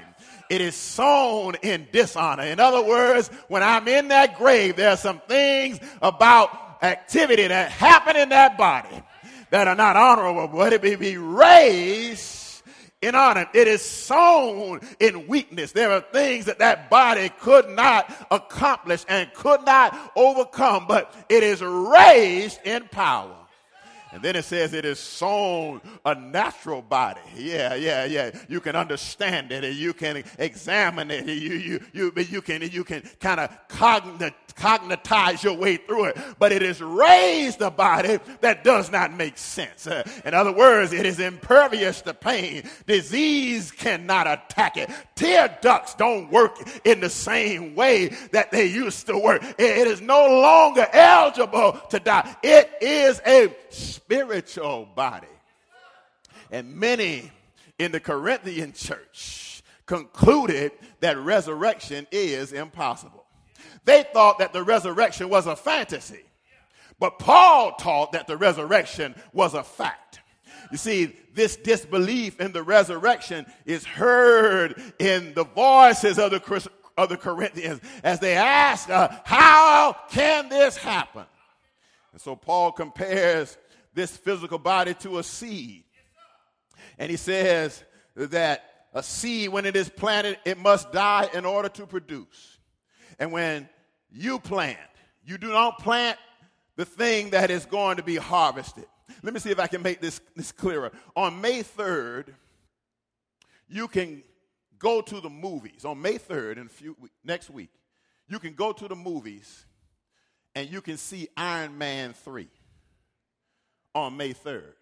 it 0.50 0.62
is 0.62 0.76
sown 0.76 1.56
in 1.62 1.88
dishonor. 1.92 2.44
In 2.44 2.60
other 2.60 2.84
words, 2.84 3.30
when 3.48 3.64
I'm 3.64 3.88
in 3.88 4.10
that 4.10 4.38
grave, 4.38 4.76
there 4.76 4.92
are 4.92 4.98
some 4.98 5.20
things 5.28 5.80
about 6.02 6.84
activity 6.84 7.48
that 7.48 7.72
happen 7.72 8.16
in 8.16 8.30
that 8.30 8.58
body 8.58 9.02
that 9.50 9.68
are 9.68 9.76
not 9.76 9.96
honorable, 9.96 10.48
but 10.48 10.74
it 10.74 10.82
be 10.82 11.18
raised 11.18 12.20
in 13.06 13.16
honor. 13.16 13.48
It 13.54 13.68
is 13.68 13.82
sown 13.82 14.82
in 15.00 15.28
weakness. 15.28 15.72
There 15.72 15.92
are 15.92 16.02
things 16.02 16.46
that 16.46 16.60
that 16.60 16.90
body 16.90 17.30
could 17.40 17.70
not 17.70 18.12
accomplish 18.32 19.06
and 19.08 19.32
could 19.34 19.66
not 19.66 20.12
overcome, 20.16 20.86
but 20.88 21.14
it 21.30 21.44
is 21.44 21.62
raised 21.62 22.60
in 22.66 22.88
power. 22.90 23.36
And 24.16 24.24
then 24.24 24.38
it 24.38 24.46
says 24.46 24.74
it 24.74 24.86
is 24.86 24.98
sown 24.98 25.82
a 26.06 26.16
natural 26.16 26.82
body. 26.82 27.20
Yeah, 27.36 27.76
yeah, 27.76 28.06
yeah. 28.06 28.32
You 28.48 28.62
can 28.62 28.74
understand 28.74 29.52
it 29.52 29.66
and 29.66 29.76
you 29.76 29.94
can 29.94 30.24
examine 30.40 31.12
it. 31.12 31.26
You, 31.28 31.56
you, 31.56 31.82
you, 31.92 32.14
you 32.16 32.42
can, 32.42 32.62
you 32.62 32.86
can 32.86 33.02
kind 33.20 33.42
of 33.42 33.50
cognit, 33.68 34.34
cognitize 34.56 35.44
your 35.44 35.58
way 35.58 35.76
through 35.76 36.06
it. 36.06 36.18
But 36.40 36.54
it 36.54 36.64
is 36.64 36.82
raised 36.82 37.60
a 37.60 37.70
body 37.70 38.20
that 38.40 38.64
does 38.64 38.90
not 38.90 39.14
make 39.14 39.38
sense. 39.38 39.86
Uh, 39.86 40.04
in 40.24 40.34
other 40.34 40.54
words, 40.54 40.94
it 40.94 41.06
is 41.06 41.20
impervious 41.20 42.02
to 42.04 42.14
pain. 42.14 42.64
Disease 42.88 43.70
cannot 43.70 44.28
attack 44.28 44.78
it. 44.78 44.90
Tear 45.16 45.58
ducts 45.62 45.94
don't 45.96 46.32
work 46.32 46.58
in 46.86 47.02
the 47.02 47.10
same 47.10 47.76
way 47.76 48.16
that 48.32 48.52
they 48.52 48.66
used 48.66 49.08
to 49.08 49.18
work. 49.18 49.44
it, 49.44 49.78
it 49.80 49.88
is 49.88 50.00
no 50.00 50.26
longer 50.26 50.88
eligible 50.94 51.74
to 51.90 52.00
die. 52.00 52.34
It 52.42 52.72
is 52.80 53.22
a 53.28 53.54
spiritual 53.76 54.88
body. 54.96 55.28
And 56.52 56.76
many 56.76 57.32
in 57.78 57.92
the 57.92 58.00
Corinthian 58.00 58.74
church 58.74 59.64
concluded 59.86 60.72
that 61.00 61.18
resurrection 61.18 62.08
is 62.12 62.54
impossible. 62.54 63.26
They 63.84 64.04
thought 64.14 64.40
that 64.40 64.54
the 64.54 64.64
resurrection 64.64 65.30
was 65.30 65.46
a 65.46 65.56
fantasy, 65.56 66.24
but 67.00 67.20
Paul 67.20 67.74
taught 67.74 68.14
that 68.14 68.28
the 68.28 68.38
resurrection 68.38 69.16
was 69.34 69.54
a 69.54 69.64
fact. 69.64 70.22
You 70.72 70.78
see, 70.78 71.16
this 71.34 71.56
disbelief 71.58 72.40
in 72.40 72.52
the 72.52 72.64
resurrection 72.64 73.46
is 73.66 73.86
heard 73.86 74.82
in 74.98 75.34
the 75.34 75.44
voices 75.44 76.18
of 76.18 76.32
the, 76.32 76.70
of 76.98 77.10
the 77.10 77.18
Corinthians 77.18 77.82
as 78.04 78.20
they 78.20 78.36
ask, 78.36 78.90
uh, 78.90 79.10
How 79.26 79.96
can 80.10 80.50
this 80.50 80.78
happen? 80.78 81.26
And 82.14 82.22
so 82.22 82.36
Paul 82.36 82.72
compares 82.72 83.58
this 83.96 84.16
physical 84.16 84.60
body 84.60 84.94
to 84.96 85.18
a 85.18 85.24
seed. 85.24 85.86
And 87.00 87.10
he 87.10 87.18
says 87.18 87.84
that 88.16 88.64
a 88.94 89.02
seed, 89.02 89.50
when 89.50 89.66
it 89.66 89.76
is 89.76 89.90
planted, 89.90 90.38
it 90.46 90.58
must 90.58 90.92
die 90.92 91.30
in 91.34 91.46
order 91.46 91.70
to 91.70 91.88
produce. 91.88 92.60
And 93.18 93.32
when 93.32 93.68
you 94.12 94.40
plant, 94.40 94.78
you 95.26 95.38
do 95.38 95.50
not 95.50 95.80
plant 95.80 96.18
the 96.76 96.86
thing 96.86 97.32
that 97.32 97.50
is 97.50 97.66
going 97.66 97.98
to 97.98 98.04
be 98.04 98.18
harvested. 98.18 98.86
Let 99.24 99.34
me 99.34 99.40
see 99.40 99.52
if 99.52 99.60
I 99.60 99.68
can 99.68 99.82
make 99.82 100.02
this, 100.02 100.22
this 100.36 100.52
clearer. 100.52 100.92
On 101.16 101.40
May 101.42 101.64
3rd, 101.64 102.28
you 103.68 103.88
can 103.88 104.24
go 104.78 105.02
to 105.02 105.22
the 105.22 105.30
movies. 105.30 105.86
On 105.86 106.02
May 106.02 106.18
3rd, 106.18 106.58
in 106.58 106.68
few, 106.68 106.96
next 107.24 107.50
week, 107.50 107.70
you 108.28 108.40
can 108.40 108.54
go 108.54 108.72
to 108.72 108.88
the 108.88 108.96
movies 108.96 109.66
and 110.54 110.70
you 110.70 110.82
can 110.82 110.98
see 110.98 111.28
Iron 111.36 111.78
Man 111.78 112.14
3 112.14 112.48
on 113.96 114.18
May 114.18 114.34
3rd. 114.34 114.74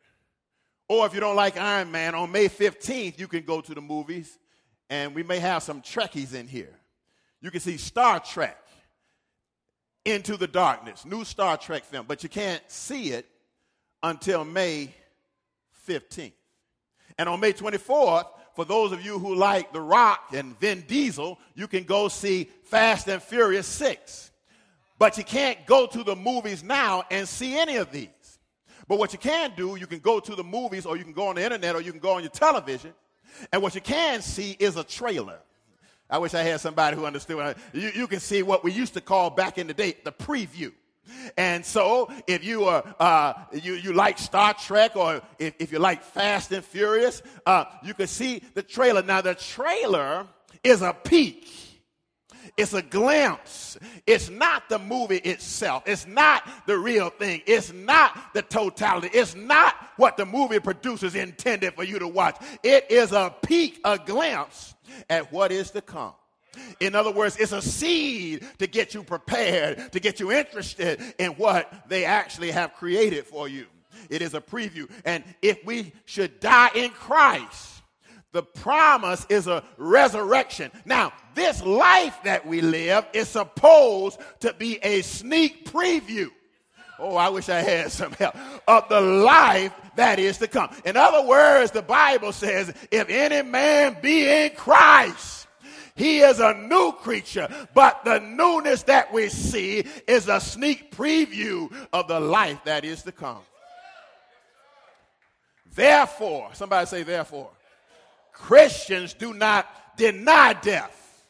Or 0.90 1.06
if 1.06 1.14
you 1.14 1.22
don't 1.22 1.36
like 1.36 1.58
Iron 1.58 1.92
Man, 1.92 2.16
on 2.16 2.32
May 2.32 2.50
15th, 2.50 3.18
you 3.18 3.28
can 3.28 3.44
go 3.44 3.62
to 3.62 3.74
the 3.74 3.82
movies 3.82 4.38
and 4.90 5.16
we 5.16 5.24
may 5.24 5.40
have 5.40 5.64
some 5.64 5.82
Trekkies 5.82 6.34
in 6.34 6.48
here. 6.48 6.76
You 7.40 7.52
can 7.52 7.62
see 7.62 7.78
Star 7.78 8.20
Trek 8.20 8.58
Into 10.04 10.36
the 10.36 10.48
Darkness, 10.48 11.06
new 11.06 11.24
Star 11.24 11.58
Trek 11.58 11.86
film, 11.86 12.06
but 12.08 12.24
you 12.24 12.30
can't 12.30 12.62
see 12.70 13.12
it 13.12 13.26
until 14.02 14.44
May 14.44 14.94
15th. 15.88 16.34
And 17.18 17.30
on 17.30 17.40
May 17.40 17.54
24th, 17.54 18.28
for 18.56 18.66
those 18.66 18.92
of 18.92 19.04
you 19.04 19.20
who 19.20 19.36
like 19.36 19.72
The 19.74 19.82
Rock 19.82 20.30
and 20.34 20.60
Vin 20.60 20.82
Diesel, 20.88 21.40
you 21.56 21.68
can 21.68 21.84
go 21.84 22.08
see 22.08 22.50
Fast 22.66 23.08
and 23.08 23.22
Furious 23.22 23.68
6. 23.68 24.32
But 25.00 25.18
you 25.18 25.24
can't 25.24 25.66
go 25.66 25.88
to 25.88 26.04
the 26.04 26.16
movies 26.16 26.64
now 26.64 27.04
and 27.10 27.28
see 27.28 27.58
any 27.58 27.78
of 27.78 27.92
these. 27.92 28.10
But 28.88 29.00
what 29.00 29.14
you 29.14 29.20
can 29.20 29.54
do, 29.56 29.76
you 29.76 29.88
can 29.88 30.00
go 30.00 30.20
to 30.20 30.36
the 30.36 30.44
movies 30.44 30.86
or 30.86 30.98
you 30.98 31.04
can 31.04 31.14
go 31.14 31.28
on 31.28 31.36
the 31.36 31.44
internet 31.44 31.76
or 31.76 31.82
you 31.82 31.92
can 31.92 32.02
go 32.02 32.12
on 32.14 32.22
your 32.22 32.32
television. 32.32 32.94
And 33.52 33.62
what 33.62 33.76
you 33.76 33.82
can 33.82 34.22
see 34.22 34.56
is 34.60 34.78
a 34.78 34.84
trailer. 34.84 35.40
I 36.10 36.18
wish 36.18 36.34
I 36.34 36.44
had 36.44 36.60
somebody 36.60 36.96
who 36.96 37.06
understood. 37.06 37.56
You, 37.74 37.92
you 37.96 38.08
can 38.08 38.20
see 38.20 38.44
what 38.44 38.64
we 38.64 38.72
used 38.72 38.94
to 38.94 39.02
call 39.02 39.30
back 39.30 39.58
in 39.58 39.68
the 39.68 39.74
day 39.74 39.98
the 40.04 40.12
preview. 40.12 40.72
And 41.36 41.66
so, 41.66 42.10
if 42.28 42.46
you 42.46 42.66
are 42.66 42.84
uh, 43.00 43.34
you 43.52 43.74
you 43.74 43.94
like 43.94 44.18
Star 44.18 44.54
Trek 44.54 44.96
or 44.96 45.22
if, 45.38 45.54
if 45.60 45.72
you 45.72 45.80
like 45.80 46.02
Fast 46.02 46.52
and 46.54 46.64
Furious, 46.64 47.22
uh, 47.46 47.66
you 47.84 47.94
can 47.94 48.08
see 48.08 48.42
the 48.54 48.64
trailer. 48.64 49.02
Now, 49.02 49.20
the 49.20 49.36
trailer 49.36 50.28
is 50.64 50.82
a 50.82 50.94
peek 50.94 51.73
it's 52.58 52.74
a 52.74 52.82
glimpse. 52.82 53.78
It's 54.06 54.30
not 54.30 54.70
the 54.70 54.80
movie 54.80 55.18
itself. 55.18 55.84
It's 55.86 56.08
not 56.08 56.48
the 56.66 56.78
real 56.78 57.10
thing. 57.10 57.42
It's 57.46 57.74
not 57.74 58.34
the 58.34 58.42
totality. 58.42 59.10
It's 59.14 59.36
not 59.36 59.76
what 59.98 60.18
the 60.18 60.26
movie 60.26 60.60
producers 60.60 61.16
intended 61.16 61.74
for 61.74 61.84
you 61.84 62.00
to 62.00 62.08
watch. 62.08 62.38
It 62.64 62.90
is 62.90 63.12
a 63.12 63.34
peek, 63.44 63.80
a 63.84 63.98
glimpse 63.98 64.76
at 65.10 65.32
what 65.32 65.52
is 65.52 65.72
to 65.72 65.82
come. 65.82 66.14
In 66.80 66.94
other 66.94 67.12
words, 67.12 67.36
it's 67.38 67.52
a 67.52 67.62
seed 67.62 68.46
to 68.60 68.68
get 68.68 68.94
you 68.94 69.04
prepared, 69.04 69.92
to 69.92 70.00
get 70.00 70.20
you 70.20 70.32
interested 70.32 71.02
in 71.18 71.32
what 71.32 71.90
they 71.90 72.06
actually 72.06 72.52
have 72.52 72.74
created 72.74 73.26
for 73.26 73.48
you. 73.48 73.66
It 74.10 74.22
is 74.22 74.34
a 74.34 74.42
preview. 74.42 74.90
And 75.06 75.24
if 75.42 75.66
we 75.66 75.94
should 76.06 76.40
die 76.40 76.70
in 76.76 76.92
Christ, 76.92 77.73
the 78.34 78.44
promise 78.44 79.26
is 79.30 79.48
a 79.48 79.64
resurrection. 79.78 80.72
Now, 80.86 81.14
this 81.36 81.64
life 81.64 82.18
that 82.26 82.46
we 82.46 82.62
live 82.62 83.06
is 83.14 83.30
supposed 83.30 84.20
to 84.42 84.54
be 84.54 84.80
a 84.84 85.02
sneak 85.04 85.70
preview. 85.70 86.28
Oh, 87.00 87.16
I 87.16 87.30
wish 87.30 87.50
I 87.50 87.62
had 87.62 87.92
some 87.92 88.12
help 88.14 88.36
of 88.68 88.90
the 88.90 89.02
life 89.02 89.74
that 89.96 90.20
is 90.20 90.40
to 90.40 90.48
come. 90.48 90.70
In 90.84 90.98
other 90.98 91.28
words, 91.28 91.72
the 91.72 91.82
Bible 91.82 92.32
says, 92.32 92.74
if 92.92 93.10
any 93.10 93.48
man 93.48 93.98
be 94.02 94.28
in 94.28 94.52
Christ, 94.56 95.48
He 95.96 96.20
is 96.20 96.40
a 96.40 96.54
new 96.54 96.92
creature, 96.94 97.48
but 97.74 98.04
the 98.04 98.20
newness 98.20 98.84
that 98.84 99.14
we 99.14 99.30
see 99.30 99.86
is 100.08 100.28
a 100.28 100.40
sneak 100.40 100.96
preview 100.96 101.72
of 101.94 102.08
the 102.08 102.20
life 102.20 102.64
that 102.66 102.84
is 102.84 103.04
to 103.04 103.12
come. 103.12 103.42
Therefore, 105.76 106.50
somebody 106.54 106.86
say, 106.86 107.04
therefore, 107.04 107.50
Christians 108.34 109.14
do 109.14 109.34
not 109.34 109.68
deny 109.96 110.54
death, 110.54 111.26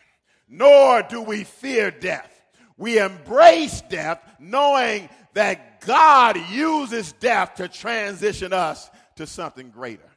nor 0.48 1.04
do 1.04 1.22
we 1.22 1.44
fear 1.44 1.92
death. 1.92 2.30
We 2.78 3.00
embrace 3.00 3.82
death 3.82 4.20
knowing 4.40 5.10
that 5.34 5.82
God 5.82 6.38
uses 6.50 7.12
death 7.14 7.56
to 7.56 7.68
transition 7.68 8.54
us 8.54 8.90
to 9.18 9.28
something 9.28 9.70
greater. 9.70 10.10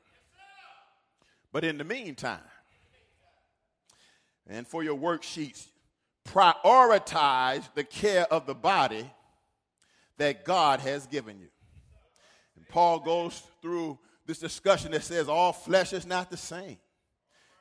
But 1.52 1.64
in 1.64 1.78
the 1.78 1.85
meantime, 1.85 2.40
and 4.49 4.66
for 4.66 4.83
your 4.83 4.97
worksheets, 4.97 5.66
prioritize 6.28 7.62
the 7.75 7.85
care 7.85 8.31
of 8.33 8.47
the 8.47 8.55
body 8.55 9.11
that 10.19 10.45
God 10.45 10.81
has 10.81 11.07
given 11.07 11.38
you. 11.38 11.49
And 12.57 12.69
Paul 12.69 13.00
goes 13.00 13.43
through 13.61 13.99
this 14.26 14.38
discussion 14.38 14.92
that 14.92 15.04
says 15.04 15.28
all 15.28 15.52
flesh 15.52 15.92
is 15.92 16.06
not 16.06 16.30
the 16.30 16.37
same. 16.37 16.78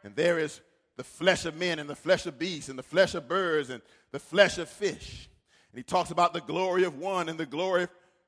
And 0.03 0.15
there 0.15 0.39
is 0.39 0.62
the 0.98 1.03
flesh 1.03 1.45
of 1.45 1.55
men 1.55 1.79
and 1.79 1.89
the 1.89 1.95
flesh 1.95 2.25
of 2.25 2.39
beasts 2.39 2.69
and 2.69 2.77
the 2.77 2.84
flesh 2.84 3.15
of 3.15 3.27
birds 3.27 3.69
and 3.69 3.81
the 4.12 4.19
flesh 4.19 4.57
of 4.57 4.69
fish. 4.69 5.29
And 5.72 5.77
he 5.77 5.84
talks 5.84 6.12
about 6.12 6.34
the 6.34 6.41
glory 6.41 6.84
of 6.84 6.98
one 6.98 7.29
and 7.29 7.39
the 7.39 7.45
glory 7.45 7.88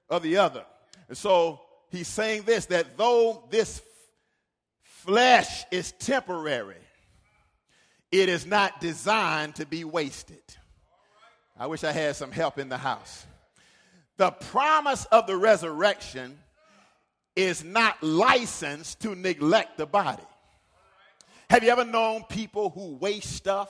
of 0.10 0.22
the 0.22 0.38
other. 0.38 0.65
And 1.08 1.17
so 1.17 1.62
he's 1.89 2.08
saying 2.08 2.44
this 2.44 2.65
that 2.67 2.98
though 2.98 3.44
this 3.50 3.82
flesh 4.84 5.65
is 5.72 5.94
temporary, 5.94 6.75
it 8.12 8.29
is 8.29 8.46
not 8.46 8.79
designed 8.79 9.56
to 9.56 9.65
be 9.65 9.84
wasted. 9.84 10.44
I 11.60 11.67
wish 11.67 11.84
I 11.84 11.91
had 11.91 12.15
some 12.15 12.32
help 12.32 12.60
in 12.60 12.70
the 12.70 12.77
house. 12.77 13.25
The 14.17 14.32
promise 14.32 15.06
of 15.06 15.27
the 15.27 15.38
resurrection 15.38 16.38
is 17.38 17.63
not 17.63 18.01
licensed 18.01 19.00
to 19.01 19.15
neglect 19.15 19.77
the 19.77 19.86
body. 19.86 20.24
Have 21.51 21.63
you 21.63 21.70
ever 21.70 21.86
known 21.86 22.24
people 22.24 22.72
who 22.72 22.96
waste 22.96 23.32
stuff 23.32 23.70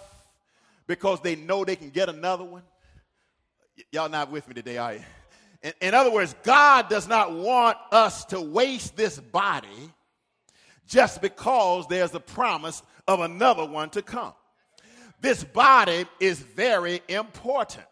because 0.87 1.19
they 1.19 1.35
know 1.35 1.65
they 1.65 1.75
can 1.75 1.89
get 1.89 2.07
another 2.07 2.45
one? 2.45 2.63
Y- 3.77 3.83
y'all 3.91 4.09
not 4.09 4.31
with 4.31 4.47
me 4.47 4.53
today, 4.53 4.77
are 4.77 4.93
you? 4.93 5.01
In, 5.61 5.73
in 5.81 5.93
other 5.93 6.09
words, 6.09 6.33
God 6.43 6.87
does 6.87 7.09
not 7.09 7.33
want 7.33 7.77
us 7.91 8.23
to 8.25 8.39
waste 8.39 8.95
this 8.95 9.19
body 9.19 9.91
just 10.87 11.21
because 11.21 11.85
there's 11.87 12.15
a 12.15 12.21
promise 12.21 12.81
of 13.05 13.19
another 13.19 13.65
one 13.65 13.89
to 13.91 14.01
come. 14.01 14.33
This 15.19 15.43
body 15.43 16.05
is 16.21 16.39
very 16.39 17.01
important 17.09 17.85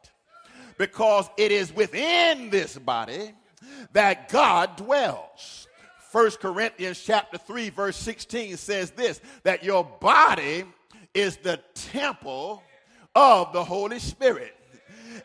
because 0.78 1.30
it 1.38 1.52
is 1.52 1.74
within 1.76 2.50
this 2.50 2.78
body 2.78 3.34
that 3.94 4.30
God 4.30 4.78
dwells. 4.78 5.65
1 6.16 6.32
Corinthians 6.40 7.04
chapter 7.04 7.38
3 7.38 7.72
verse 7.72 7.98
16 7.98 8.56
says 8.56 8.92
this 8.92 9.20
that 9.44 9.66
your 9.66 9.84
body 9.84 10.64
is 11.14 11.36
the 11.36 11.60
temple 11.74 12.64
of 13.14 13.52
the 13.52 13.62
Holy 13.62 14.00
Spirit. 14.00 14.56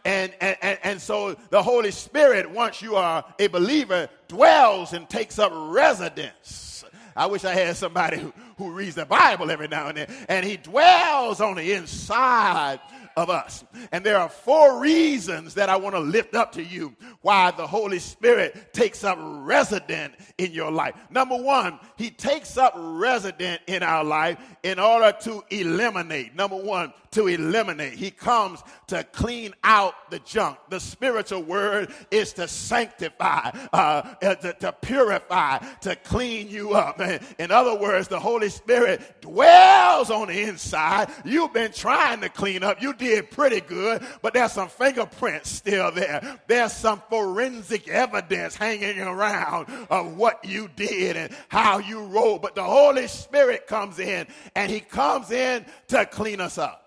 And, 0.04 0.32
and, 0.40 0.56
and, 0.61 0.78
and 0.82 1.00
so 1.00 1.37
the 1.50 1.62
Holy 1.62 1.92
Spirit, 1.92 2.50
once 2.50 2.82
you 2.82 2.97
are 2.97 3.25
a 3.38 3.47
believer, 3.47 4.09
dwells 4.26 4.92
and 4.92 5.09
takes 5.09 5.38
up 5.38 5.52
residence. 5.54 6.85
I 7.14 7.26
wish 7.26 7.44
I 7.44 7.54
had 7.54 7.76
somebody 7.76 8.18
who, 8.18 8.32
who 8.59 8.73
reads 8.73 8.97
the 8.97 9.06
Bible 9.06 9.49
every 9.52 9.68
now 9.68 9.88
and 9.88 9.97
then. 9.97 10.09
And 10.28 10.44
he 10.44 10.56
dwells 10.56 11.40
on 11.40 11.54
the 11.54 11.73
inside 11.73 12.80
of 13.17 13.31
us. 13.31 13.64
And 13.93 14.05
there 14.05 14.19
are 14.19 14.29
four 14.29 14.81
reasons 14.81 15.55
that 15.55 15.69
I 15.69 15.76
want 15.76 15.95
to 15.95 16.00
lift 16.00 16.35
up 16.35 16.52
to 16.52 16.62
you 16.62 16.95
why 17.23 17.50
the 17.50 17.67
Holy 17.67 17.99
Spirit 17.99 18.73
takes 18.73 19.05
up 19.05 19.19
resident 19.21 20.14
in 20.38 20.52
your 20.52 20.71
life. 20.71 20.95
Number 21.11 21.37
one, 21.37 21.79
he 21.97 22.11
takes 22.11 22.57
up 22.57 22.75
resident 22.76 23.61
in 23.67 23.83
our 23.83 24.05
life 24.05 24.38
in 24.62 24.79
order 24.79 25.16
to 25.23 25.42
eliminate. 25.51 26.35
Number 26.35 26.57
one, 26.57 26.92
to 27.12 27.27
eliminate. 27.27 27.94
He 27.94 28.11
comes 28.11 28.62
to 28.88 29.03
clean 29.05 29.55
out 29.64 30.11
the 30.11 30.20
junk. 30.20 30.59
The 30.68 30.81
spiritual 30.81 31.42
word 31.42 31.92
is 32.11 32.33
to 32.35 32.46
sanctify, 32.46 33.51
uh, 33.73 34.14
uh 34.23 34.35
to, 34.37 34.53
to 34.55 34.73
purify, 34.73 35.59
to 35.81 35.96
clean 35.96 36.49
you 36.49 36.75
up. 36.75 37.01
In 37.38 37.51
other 37.51 37.77
words, 37.77 38.09
the 38.09 38.20
Holy 38.20 38.49
Spirit 38.49 39.20
dwells 39.20 40.11
on 40.11 40.29
the 40.29 40.40
inside. 40.42 41.11
You've 41.25 41.53
been 41.53 41.73
trying 41.73 42.20
to 42.20 42.29
clean 42.29 42.62
up. 42.62 42.81
You 42.81 42.94
did 42.94 43.31
pretty 43.31 43.61
good, 43.61 44.03
but 44.23 44.35
there's 44.35 44.53
some 44.53 44.68
fingerprints 44.68 45.51
still 45.51 45.90
there. 45.90 46.40
There's 46.46 46.73
some 46.73 47.03
forensic 47.09 47.88
evidence 47.88 48.55
hanging 48.55 49.01
around 49.01 49.68
of 49.90 50.16
what 50.16 50.44
you 50.44 50.68
did 50.77 51.16
and 51.16 51.35
how 51.49 51.79
you 51.79 52.05
rolled. 52.05 52.42
But 52.42 52.55
the 52.55 52.62
Holy 52.62 53.09
Spirit 53.09 53.66
comes 53.66 53.99
in 53.99 54.27
and 54.55 54.70
he 54.70 54.81
comes 54.81 55.31
in 55.31 55.64
to 55.88 56.07
clean 56.07 56.40
us 56.40 56.59
up. 56.59 56.80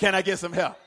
Can 0.00 0.14
I 0.14 0.22
get 0.22 0.38
some 0.38 0.54
help? 0.54 0.78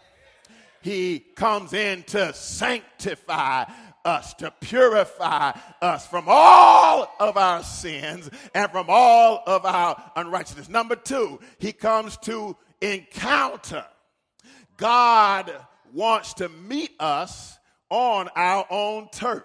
He 0.82 1.19
comes 1.19 1.73
in 1.73 2.02
to 2.08 2.34
sanctify 2.34 3.65
us, 4.04 4.34
to 4.34 4.52
purify 4.60 5.52
us 5.84 6.08
from 6.08 6.26
all 6.28 7.08
of 7.19 7.38
our 7.38 7.62
sins 7.62 8.28
and 8.56 8.71
from 8.71 8.88
all 8.89 9.43
of 9.45 9.67
our 9.67 10.12
unrighteousness. 10.15 10.67
Number 10.67 10.95
two, 10.95 11.39
he 11.60 11.71
comes 11.71 12.17
to 12.23 12.58
encounter. 12.82 13.86
God 14.78 15.54
wants 15.93 16.34
to 16.36 16.49
meet 16.49 16.95
us 16.99 17.60
on 17.91 18.30
our 18.36 18.65
own 18.71 19.10
turf. 19.12 19.43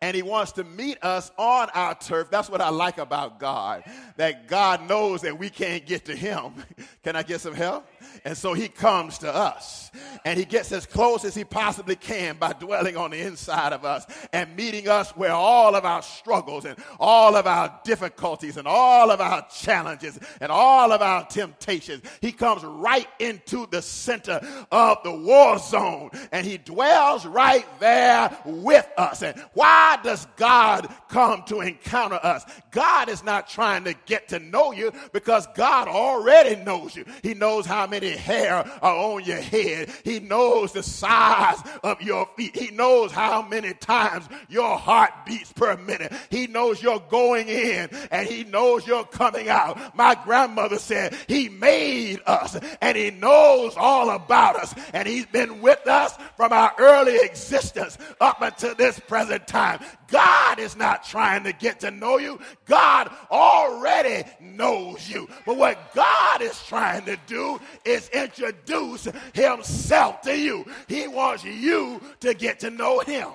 And 0.00 0.16
he 0.16 0.22
wants 0.22 0.52
to 0.52 0.64
meet 0.64 0.96
us 1.04 1.30
on 1.36 1.68
our 1.74 1.94
turf. 1.94 2.28
That's 2.30 2.48
what 2.48 2.62
I 2.62 2.70
like 2.70 2.96
about 2.96 3.38
God. 3.38 3.84
That 4.16 4.48
God 4.48 4.88
knows 4.88 5.20
that 5.22 5.38
we 5.38 5.50
can't 5.50 5.84
get 5.84 6.06
to 6.06 6.16
him. 6.16 6.54
Can 7.04 7.16
I 7.16 7.22
get 7.22 7.42
some 7.42 7.54
help? 7.54 7.86
And 8.24 8.36
so 8.36 8.54
he 8.54 8.68
comes 8.68 9.18
to 9.18 9.34
us 9.34 9.90
and 10.24 10.38
he 10.38 10.44
gets 10.44 10.72
as 10.72 10.86
close 10.86 11.24
as 11.24 11.34
he 11.34 11.44
possibly 11.44 11.96
can 11.96 12.36
by 12.36 12.52
dwelling 12.52 12.96
on 12.96 13.10
the 13.10 13.20
inside 13.20 13.72
of 13.72 13.84
us 13.84 14.06
and 14.32 14.56
meeting 14.56 14.88
us 14.88 15.10
where 15.16 15.32
all 15.32 15.74
of 15.74 15.84
our 15.84 16.02
struggles 16.02 16.64
and 16.64 16.78
all 16.98 17.36
of 17.36 17.46
our 17.46 17.80
difficulties 17.84 18.56
and 18.56 18.66
all 18.66 19.10
of 19.10 19.20
our 19.20 19.46
challenges 19.54 20.18
and 20.40 20.50
all 20.50 20.92
of 20.92 21.02
our 21.02 21.26
temptations, 21.26 22.02
he 22.20 22.32
comes 22.32 22.62
right 22.62 23.08
into 23.18 23.66
the 23.70 23.82
center 23.82 24.40
of 24.70 24.98
the 25.04 25.14
war 25.14 25.58
zone 25.58 26.10
and 26.30 26.46
he 26.46 26.58
dwells 26.58 27.26
right 27.26 27.66
there 27.80 28.36
with 28.44 28.88
us. 28.96 29.22
And 29.22 29.38
why 29.54 29.98
does 30.02 30.26
God 30.36 30.88
come 31.08 31.42
to 31.44 31.60
encounter 31.60 32.20
us? 32.22 32.44
God 32.70 33.08
is 33.08 33.22
not 33.22 33.48
trying 33.48 33.84
to 33.84 33.94
get 34.06 34.28
to 34.28 34.38
know 34.38 34.72
you 34.72 34.92
because 35.12 35.46
God 35.54 35.88
already 35.88 36.56
knows 36.62 36.96
you. 36.96 37.04
He 37.22 37.34
knows 37.34 37.66
how 37.66 37.86
many 37.92 38.10
hair 38.10 38.64
are 38.80 38.96
on 38.96 39.22
your 39.22 39.40
head. 39.40 39.90
He 40.02 40.18
knows 40.18 40.72
the 40.72 40.82
size 40.82 41.58
of 41.84 42.00
your 42.00 42.26
feet. 42.36 42.56
He 42.56 42.70
knows 42.70 43.12
how 43.12 43.42
many 43.42 43.74
times 43.74 44.26
your 44.48 44.78
heart 44.78 45.10
beats 45.26 45.52
per 45.52 45.76
minute. 45.76 46.10
He 46.30 46.46
knows 46.46 46.82
you're 46.82 47.04
going 47.10 47.48
in 47.48 47.90
and 48.10 48.26
he 48.26 48.44
knows 48.44 48.86
you're 48.86 49.04
coming 49.04 49.50
out. 49.50 49.94
My 49.94 50.16
grandmother 50.24 50.78
said 50.78 51.14
he 51.28 51.50
made 51.50 52.20
us 52.26 52.58
and 52.80 52.96
he 52.96 53.10
knows 53.10 53.74
all 53.76 54.08
about 54.08 54.56
us 54.56 54.74
and 54.94 55.06
he's 55.06 55.26
been 55.26 55.60
with 55.60 55.86
us 55.86 56.16
from 56.38 56.50
our 56.54 56.72
early 56.78 57.16
existence 57.16 57.98
up 58.22 58.40
until 58.40 58.74
this 58.74 58.98
present 59.00 59.46
time. 59.46 59.80
God 60.08 60.58
is 60.58 60.76
not 60.76 61.04
trying 61.04 61.44
to 61.44 61.52
get 61.52 61.80
to 61.80 61.90
know 61.90 62.18
you. 62.18 62.40
God 62.66 63.10
already 63.30 64.28
knows 64.40 65.08
you. 65.08 65.28
But 65.46 65.56
what 65.56 65.94
God 65.94 66.42
is 66.42 66.62
trying 66.64 67.04
to 67.06 67.18
do 67.26 67.60
is 67.84 68.08
introduce 68.10 69.08
himself 69.32 70.20
to 70.22 70.36
you. 70.36 70.64
He 70.88 71.08
wants 71.08 71.44
you 71.44 72.00
to 72.20 72.34
get 72.34 72.60
to 72.60 72.70
know 72.70 73.00
him. 73.00 73.28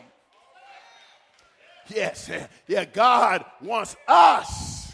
Yes, 1.93 2.29
yeah, 2.67 2.85
God 2.85 3.45
wants 3.61 3.95
us 4.07 4.93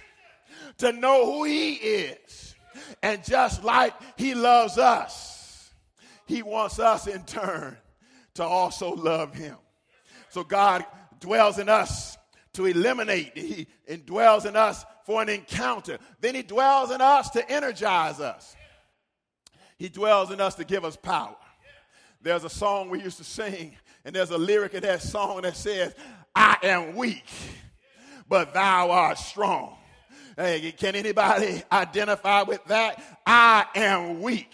to 0.77 0.91
know 0.91 1.25
who 1.25 1.43
he 1.43 1.73
is. 1.73 2.55
And 3.01 3.23
just 3.23 3.63
like 3.63 3.93
he 4.17 4.35
loves 4.35 4.77
us, 4.77 5.71
he 6.25 6.43
wants 6.43 6.79
us 6.79 7.07
in 7.07 7.23
turn 7.23 7.77
to 8.35 8.43
also 8.43 8.93
love 8.93 9.33
him. 9.33 9.57
So 10.29 10.43
God 10.43 10.85
dwells 11.19 11.59
in 11.59 11.69
us 11.69 12.17
to 12.53 12.65
eliminate. 12.65 13.37
He 13.37 13.67
dwells 14.05 14.45
in 14.45 14.55
us 14.55 14.85
for 15.05 15.21
an 15.21 15.29
encounter. 15.29 15.97
Then 16.21 16.35
he 16.35 16.43
dwells 16.43 16.91
in 16.91 17.01
us 17.01 17.29
to 17.31 17.51
energize 17.51 18.19
us. 18.19 18.55
He 19.77 19.89
dwells 19.89 20.31
in 20.31 20.39
us 20.39 20.55
to 20.55 20.63
give 20.63 20.85
us 20.85 20.95
power. 20.95 21.35
There's 22.21 22.43
a 22.43 22.49
song 22.49 22.89
we 22.89 23.01
used 23.01 23.17
to 23.17 23.23
sing, 23.23 23.75
and 24.05 24.15
there's 24.15 24.31
a 24.31 24.37
lyric 24.37 24.73
in 24.73 24.83
that 24.83 25.01
song 25.01 25.41
that 25.41 25.57
says, 25.57 25.93
I 26.35 26.57
am 26.63 26.95
weak, 26.95 27.29
but 28.29 28.53
thou 28.53 28.91
art 28.91 29.17
strong. 29.17 29.77
Hey, 30.35 30.73
can 30.75 30.95
anybody 30.95 31.61
identify 31.71 32.41
with 32.41 32.65
that? 32.65 32.99
I 33.25 33.65
am 33.75 34.21
weak, 34.21 34.49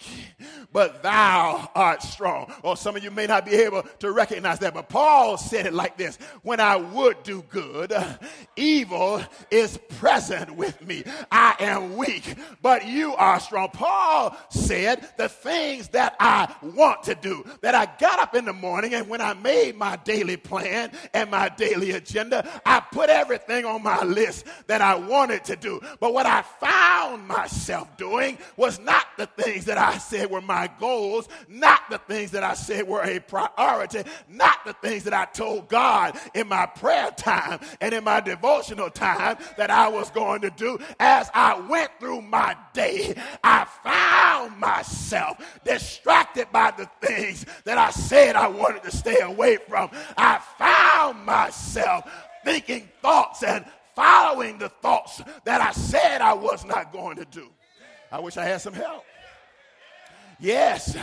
but 0.72 1.02
thou 1.02 1.70
art 1.74 2.02
strong. 2.02 2.52
Or 2.62 2.76
some 2.76 2.96
of 2.96 3.02
you 3.02 3.10
may 3.10 3.26
not 3.26 3.46
be 3.46 3.52
able 3.52 3.84
to 4.00 4.12
recognize 4.12 4.58
that, 4.58 4.74
but 4.74 4.90
Paul 4.90 5.38
said 5.38 5.64
it 5.64 5.72
like 5.72 5.96
this 5.96 6.16
When 6.42 6.60
I 6.60 6.76
would 6.76 7.22
do 7.22 7.42
good, 7.48 7.94
evil 8.56 9.22
is 9.50 9.78
present 9.98 10.54
with 10.54 10.86
me. 10.86 11.02
I 11.32 11.56
am 11.60 11.96
weak, 11.96 12.36
but 12.60 12.86
you 12.86 13.14
are 13.14 13.40
strong. 13.40 13.70
Paul 13.72 14.36
said 14.50 15.08
the 15.16 15.30
things 15.30 15.88
that 15.88 16.14
I 16.20 16.54
want 16.62 17.04
to 17.04 17.14
do, 17.14 17.42
that 17.62 17.74
I 17.74 17.88
got 17.98 18.20
up 18.20 18.34
in 18.34 18.44
the 18.44 18.52
morning 18.52 18.92
and 18.92 19.08
when 19.08 19.22
I 19.22 19.32
made 19.32 19.76
my 19.76 19.96
daily 19.96 20.36
plan 20.36 20.92
and 21.14 21.30
my 21.30 21.48
daily 21.48 21.92
agenda, 21.92 22.46
I 22.66 22.80
put 22.80 23.08
everything 23.08 23.64
on 23.64 23.82
my 23.82 24.02
list 24.02 24.44
that 24.66 24.82
I 24.82 24.94
wanted 24.96 25.44
to 25.44 25.56
do 25.56 25.69
do. 25.70 25.86
But 26.00 26.12
what 26.12 26.26
I 26.26 26.42
found 26.42 27.26
myself 27.26 27.96
doing 27.96 28.38
was 28.56 28.78
not 28.78 29.06
the 29.16 29.26
things 29.26 29.64
that 29.66 29.78
I 29.78 29.98
said 29.98 30.30
were 30.30 30.40
my 30.40 30.68
goals, 30.78 31.28
not 31.48 31.82
the 31.90 31.98
things 31.98 32.30
that 32.32 32.42
I 32.42 32.54
said 32.54 32.86
were 32.86 33.02
a 33.02 33.20
priority, 33.20 34.02
not 34.28 34.64
the 34.64 34.72
things 34.74 35.04
that 35.04 35.14
I 35.14 35.26
told 35.26 35.68
God 35.68 36.18
in 36.34 36.48
my 36.48 36.66
prayer 36.66 37.10
time 37.16 37.60
and 37.80 37.94
in 37.94 38.04
my 38.04 38.20
devotional 38.20 38.90
time 38.90 39.36
that 39.56 39.70
I 39.70 39.88
was 39.88 40.10
going 40.10 40.40
to 40.42 40.50
do. 40.50 40.78
As 40.98 41.30
I 41.34 41.58
went 41.60 41.90
through 41.98 42.22
my 42.22 42.56
day, 42.72 43.14
I 43.44 43.66
found 43.84 44.58
myself 44.58 45.38
distracted 45.64 46.48
by 46.52 46.72
the 46.76 46.88
things 47.06 47.46
that 47.64 47.78
I 47.78 47.90
said 47.90 48.36
I 48.36 48.48
wanted 48.48 48.82
to 48.84 48.96
stay 48.96 49.20
away 49.20 49.58
from. 49.68 49.90
I 50.16 50.40
found 50.58 51.24
myself 51.24 52.10
thinking 52.44 52.88
thoughts 53.02 53.42
and 53.42 53.64
following 53.94 54.58
the 54.58 54.68
thoughts 54.68 55.22
that 55.44 55.60
I 55.60 55.72
said 55.72 56.20
I 56.20 56.34
was 56.34 56.64
not 56.64 56.92
going 56.92 57.16
to 57.16 57.24
do. 57.24 57.48
I 58.10 58.20
wish 58.20 58.36
I 58.36 58.44
had 58.44 58.60
some 58.60 58.74
help. 58.74 59.04
Yes, 60.40 60.96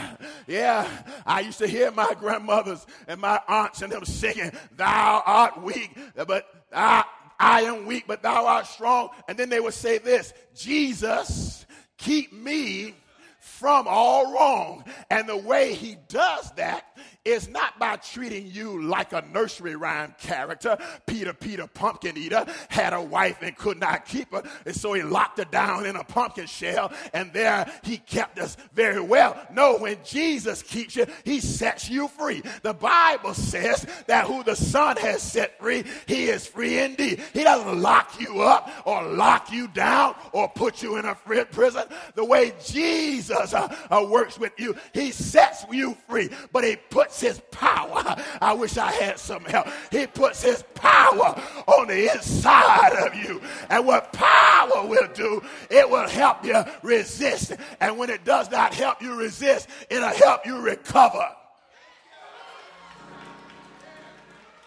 yeah. 0.48 0.88
I 1.26 1.42
used 1.42 1.60
to 1.60 1.68
hear 1.68 1.92
my 1.92 2.16
grandmothers 2.20 2.86
and 3.08 3.22
my 3.22 3.40
aunts 3.48 3.84
and 3.84 3.92
them 3.92 4.04
singing, 4.04 4.52
Thou 4.76 5.24
art 5.26 5.62
weak, 5.62 5.96
but 6.16 6.46
I, 6.74 7.04
I 7.40 7.62
am 7.62 7.86
weak, 7.86 8.06
but 8.08 8.24
thou 8.24 8.48
art 8.48 8.66
strong. 8.66 9.10
And 9.28 9.38
then 9.38 9.50
they 9.50 9.60
would 9.60 9.76
say 9.76 10.00
this 10.00 10.34
Jesus, 10.56 11.66
keep 11.98 12.34
me 12.34 12.96
from 13.40 13.86
all 13.88 14.34
wrong. 14.34 14.84
And 15.12 15.30
the 15.30 15.38
way 15.38 15.74
he 15.74 15.98
does 16.08 16.52
that 16.54 16.86
is 17.28 17.50
not 17.50 17.78
by 17.78 17.98
treating 17.98 18.48
you 18.48 18.82
like 18.84 19.12
a 19.12 19.22
nursery 19.34 19.76
rhyme 19.76 20.16
character. 20.18 20.78
Peter, 21.06 21.34
Peter, 21.34 21.68
pumpkin 21.68 22.18
eater, 22.18 22.46
had 22.70 22.94
a 22.94 23.02
wife 23.02 23.38
and 23.42 23.56
could 23.58 23.80
not 23.80 24.06
keep 24.06 24.32
her. 24.32 24.44
And 24.66 24.76
so 24.76 24.94
he 24.94 25.04
locked 25.04 25.38
her 25.40 25.46
down 25.46 25.86
in 25.86 25.96
a 25.96 26.04
pumpkin 26.04 26.46
shell, 26.48 26.92
and 27.14 27.34
there 27.34 27.70
he 27.84 27.98
kept 27.98 28.40
us 28.40 28.56
very 28.74 29.02
well. 29.02 29.38
No, 29.52 29.78
when 29.78 29.98
Jesus 30.06 30.64
keeps 30.64 30.96
you, 30.96 31.06
he 31.26 31.42
sets 31.42 31.90
you 31.90 32.08
free. 32.08 32.42
The 32.62 32.74
Bible 32.74 33.34
says 33.34 33.86
that 34.08 34.26
who 34.26 34.44
the 34.44 34.56
Son 34.56 34.96
has 34.98 35.22
set 35.22 35.60
free, 35.60 35.84
he 36.08 36.26
is 36.28 36.48
free 36.48 36.80
indeed. 36.80 37.22
He 37.34 37.44
doesn't 37.44 37.82
lock 37.82 38.20
you 38.20 38.42
up 38.42 38.72
or 38.86 39.04
lock 39.04 39.52
you 39.52 39.68
down 39.68 40.16
or 40.32 40.48
put 40.48 40.82
you 40.82 40.98
in 40.98 41.06
a 41.06 41.16
prison. 41.16 41.84
The 42.16 42.26
way 42.26 42.54
Jesus 42.66 43.54
uh, 43.54 43.76
uh, 43.90 44.06
works 44.10 44.40
with 44.40 44.54
you, 44.58 44.76
he 44.94 45.12
sets 45.12 45.66
you 45.72 45.98
free, 46.08 46.30
but 46.54 46.64
he 46.64 46.76
puts 46.76 47.17
puts 47.18 47.22
his 47.22 47.42
power. 47.52 48.16
I 48.42 48.54
wish 48.54 48.78
I 48.78 48.92
had 48.92 49.18
some 49.18 49.44
help. 49.46 49.68
He 49.92 50.06
puts 50.08 50.44
his 50.44 50.64
power 50.76 51.42
on 51.66 51.88
the 51.88 52.12
inside 52.14 52.94
of 53.06 53.16
you. 53.16 53.42
And 53.70 53.86
what 53.86 54.14
power 54.14 54.86
will 54.86 55.08
do, 55.14 55.42
it 55.70 55.90
will 55.90 56.08
help 56.08 56.46
you 56.46 56.64
resist. 56.84 57.54
And 57.80 57.98
when 57.98 58.10
it 58.10 58.24
does 58.24 58.52
not 58.52 58.74
help 58.74 59.02
you 59.02 59.16
resist, 59.16 59.68
it'll 59.90 60.10
help 60.10 60.46
you 60.46 60.60
recover. 60.60 61.28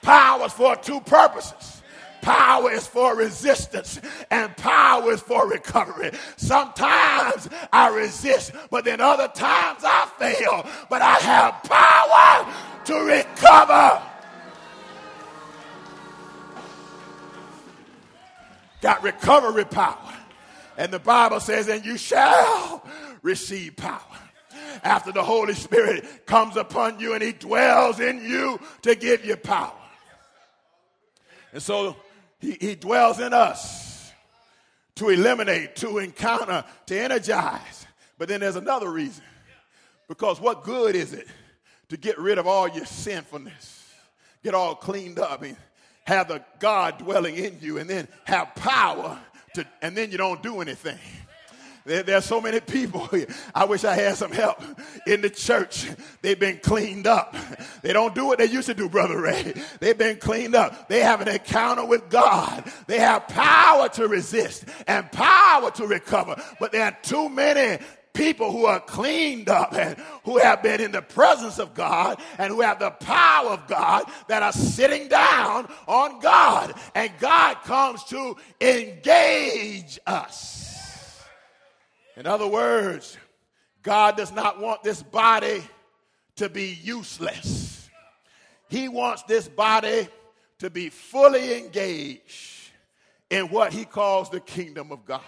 Power 0.03 0.47
is 0.47 0.53
for 0.53 0.77
two 0.77 1.01
purposes. 1.01 1.80
Power 2.23 2.71
is 2.71 2.87
for 2.87 3.17
resistance 3.17 4.01
and 4.31 4.57
power 4.57 5.13
is 5.13 5.21
for 5.21 5.49
recovery. 5.49 6.13
Sometimes 6.37 7.49
I 7.73 7.89
resist, 7.89 8.53
but 8.71 8.85
then 8.85 9.01
other 9.01 9.29
times 9.29 9.83
I 9.85 10.11
fail, 10.19 10.67
but 10.89 11.03
I 11.03 11.15
have 11.15 11.63
power 11.63 12.53
to 12.85 12.95
recover. 12.95 14.03
Got 18.81 19.03
recovery 19.03 19.65
power. 19.65 20.17
And 20.77 20.93
the 20.93 20.99
Bible 20.99 21.41
says, 21.41 21.69
and 21.69 21.85
you 21.85 21.99
shall 21.99 22.83
receive 23.23 23.77
power 23.77 24.01
after 24.83 25.13
the 25.13 25.23
Holy 25.23 25.55
Spirit 25.55 26.27
comes 26.27 26.57
upon 26.57 26.99
you 27.01 27.15
and 27.15 27.23
he 27.23 27.33
dwells 27.33 28.01
in 28.01 28.23
you 28.25 28.59
to 28.83 28.95
give 28.95 29.25
you 29.25 29.37
power. 29.37 29.73
And 31.53 31.63
so 31.63 31.97
he, 32.41 32.57
he 32.61 32.75
dwells 32.75 33.21
in 33.21 33.33
us 33.33 34.13
to 34.97 35.09
eliminate, 35.09 35.77
to 35.77 35.99
encounter, 35.99 36.65
to 36.87 36.99
energize. 36.99 37.87
But 38.19 38.29
then 38.29 38.41
there's 38.41 38.57
another 38.57 38.91
reason. 38.91 39.25
Because 40.09 40.41
what 40.41 40.65
good 40.65 40.97
is 40.97 41.13
it 41.13 41.29
to 41.89 41.97
get 41.97 42.19
rid 42.19 42.39
of 42.39 42.47
all 42.47 42.69
your 42.69 42.85
sinfulness, 42.85 43.89
get 44.43 44.55
all 44.55 44.75
cleaned 44.75 45.19
up, 45.19 45.43
and 45.43 45.57
have 46.05 46.29
the 46.29 46.45
God 46.59 46.99
dwelling 46.99 47.37
in 47.37 47.59
you, 47.61 47.79
and 47.79 47.89
then 47.89 48.09
have 48.25 48.55
power 48.57 49.19
to, 49.55 49.65
and 49.81 49.97
then 49.97 50.11
you 50.11 50.19
don't 50.19 50.43
do 50.43 50.61
anything? 50.61 50.99
There, 51.85 52.03
there's 52.03 52.25
so 52.25 52.41
many 52.41 52.61
people. 52.61 53.09
I 53.55 53.65
wish 53.65 53.85
I 53.85 53.95
had 53.95 54.17
some 54.17 54.33
help 54.33 54.63
in 55.07 55.21
the 55.21 55.31
church. 55.31 55.89
They've 56.23 56.39
been 56.39 56.59
cleaned 56.59 57.07
up. 57.07 57.35
They 57.83 57.93
don't 57.93 58.15
do 58.15 58.27
what 58.27 58.39
they 58.39 58.47
used 58.47 58.67
to 58.67 58.75
do, 58.75 58.89
Brother 58.89 59.21
Ray. 59.21 59.55
They've 59.81 59.97
been 59.97 60.19
cleaned 60.19 60.55
up. 60.55 60.89
They 60.89 61.01
have 61.01 61.21
an 61.21 61.29
encounter 61.29 61.85
with 61.85 62.11
God. 62.11 62.71
They 62.87 62.99
have 62.99 63.29
power 63.29 63.89
to 63.91 64.09
resist 64.09 64.65
and 64.87 65.11
power 65.13 65.71
to 65.73 65.87
recover. 65.87 66.41
But 66.59 66.73
there 66.73 66.85
are 66.85 66.97
too 67.03 67.29
many 67.29 67.83
people 68.13 68.51
who 68.53 68.67
are 68.67 68.81
cleaned 68.81 69.49
up 69.49 69.73
and 69.73 69.97
who 70.25 70.39
have 70.39 70.63
been 70.63 70.81
in 70.81 70.93
the 70.93 71.03
presence 71.03 71.59
of 71.59 71.75
God 71.75 72.21
and 72.39 72.53
who 72.53 72.61
have 72.61 72.79
the 72.79 72.91
power 72.91 73.51
of 73.51 73.67
God 73.67 74.05
that 74.29 74.43
are 74.43 74.53
sitting 74.53 75.09
down 75.09 75.71
on 75.87 76.21
God. 76.21 76.75
And 76.95 77.11
God 77.19 77.57
comes 77.65 78.05
to 78.05 78.37
engage 78.61 79.99
us. 80.07 80.70
In 82.21 82.27
other 82.27 82.47
words, 82.47 83.17
God 83.83 84.15
does 84.15 84.31
not 84.31 84.61
want 84.61 84.83
this 84.83 85.03
body 85.03 85.63
to 86.37 86.51
be 86.51 86.79
useless. 86.83 87.89
He 88.69 88.89
wants 88.89 89.23
this 89.23 89.49
body 89.49 90.07
to 90.59 90.69
be 90.69 90.91
fully 90.91 91.57
engaged 91.57 92.73
in 93.31 93.47
what 93.47 93.73
he 93.73 93.87
calls 93.87 94.29
the 94.29 94.41
kingdom 94.41 94.93
of 94.93 95.07
God. 95.07 95.23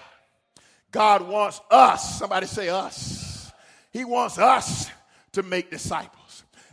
God 0.91 1.27
wants 1.27 1.63
us, 1.71 2.19
somebody 2.19 2.47
say 2.47 2.69
us. 2.69 3.51
He 3.91 4.05
wants 4.05 4.37
us 4.37 4.91
to 5.33 5.43
make 5.43 5.71
disciples. 5.71 6.22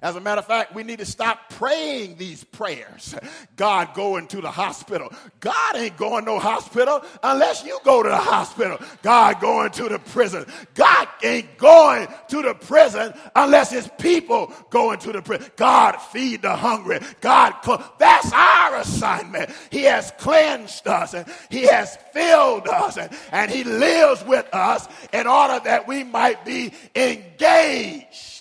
As 0.02 0.16
a 0.16 0.22
matter 0.22 0.40
of 0.40 0.46
fact, 0.46 0.74
we 0.74 0.84
need 0.84 1.00
to 1.00 1.06
stop 1.06 1.50
praying 1.50 2.16
these 2.16 2.44
prayers. 2.44 3.16
God 3.58 3.94
going 3.94 4.28
to 4.28 4.40
the 4.40 4.52
hospital. 4.52 5.12
God 5.42 5.76
ain't 5.76 5.98
going 5.98 6.24
no 6.24 6.40
hospital 6.40 7.04
unless 7.22 7.66
you 7.66 7.78
go 7.84 8.02
to 8.02 8.10
the 8.10 8.16
hospital. 8.16 8.78
God 9.04 9.42
going 9.42 9.72
to 9.72 9.90
the 9.90 10.00
prison. 10.00 10.46
God 10.74 11.08
ain't 11.22 11.58
going 11.58 12.08
to 12.30 12.42
the 12.42 12.54
prison 12.54 13.14
unless 13.36 13.72
his 13.72 13.90
people 13.98 14.54
going 14.70 15.00
to 15.00 15.12
the 15.12 15.22
prison. 15.22 15.52
God 15.58 15.98
feed 15.98 16.44
the 16.44 16.56
hungry. 16.56 17.00
God, 17.20 17.56
that's 17.98 18.32
our 18.32 18.78
assignment. 18.78 19.50
He 19.70 19.84
has 19.84 20.14
cleansed 20.18 20.88
us 20.88 21.14
and 21.14 21.26
he 21.50 21.64
has 21.64 21.98
filled 22.14 22.70
us 22.70 22.98
and, 22.98 23.12
and 23.34 23.52
he 23.52 23.66
lives 23.66 24.24
with 24.24 24.48
us 24.54 24.88
in 25.12 25.28
order 25.28 25.60
that 25.66 25.88
we 25.88 26.06
might 26.06 26.46
be 26.46 26.74
engaged 26.96 28.39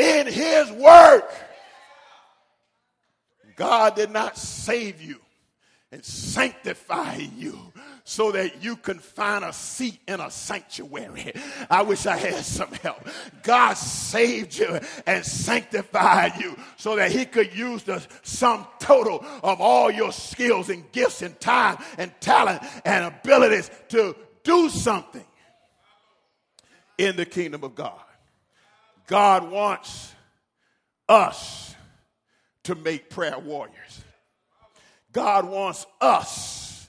in 0.00 0.26
his 0.26 0.70
work. 0.72 1.30
God 3.56 3.94
did 3.94 4.10
not 4.10 4.38
save 4.38 5.02
you 5.02 5.20
and 5.92 6.02
sanctify 6.04 7.16
you 7.36 7.58
so 8.04 8.32
that 8.32 8.62
you 8.62 8.76
can 8.76 8.98
find 8.98 9.44
a 9.44 9.52
seat 9.52 10.00
in 10.08 10.18
a 10.20 10.30
sanctuary. 10.30 11.32
I 11.68 11.82
wish 11.82 12.06
I 12.06 12.16
had 12.16 12.44
some 12.44 12.72
help. 12.72 13.06
God 13.42 13.74
saved 13.74 14.56
you 14.56 14.80
and 15.06 15.24
sanctified 15.24 16.36
you 16.40 16.56
so 16.76 16.96
that 16.96 17.12
he 17.12 17.26
could 17.26 17.54
use 17.54 17.82
the 17.82 18.04
sum 18.22 18.66
total 18.78 19.24
of 19.42 19.60
all 19.60 19.90
your 19.90 20.12
skills 20.12 20.70
and 20.70 20.90
gifts 20.92 21.22
and 21.22 21.38
time 21.40 21.76
and 21.98 22.12
talent 22.20 22.62
and 22.84 23.04
abilities 23.04 23.70
to 23.90 24.16
do 24.42 24.70
something 24.70 25.24
in 26.96 27.16
the 27.16 27.26
kingdom 27.26 27.64
of 27.64 27.74
God. 27.74 28.00
God 29.10 29.50
wants 29.50 30.14
us 31.08 31.74
to 32.62 32.76
make 32.76 33.10
prayer 33.10 33.40
warriors. 33.40 34.04
God 35.10 35.46
wants 35.46 35.84
us 36.00 36.88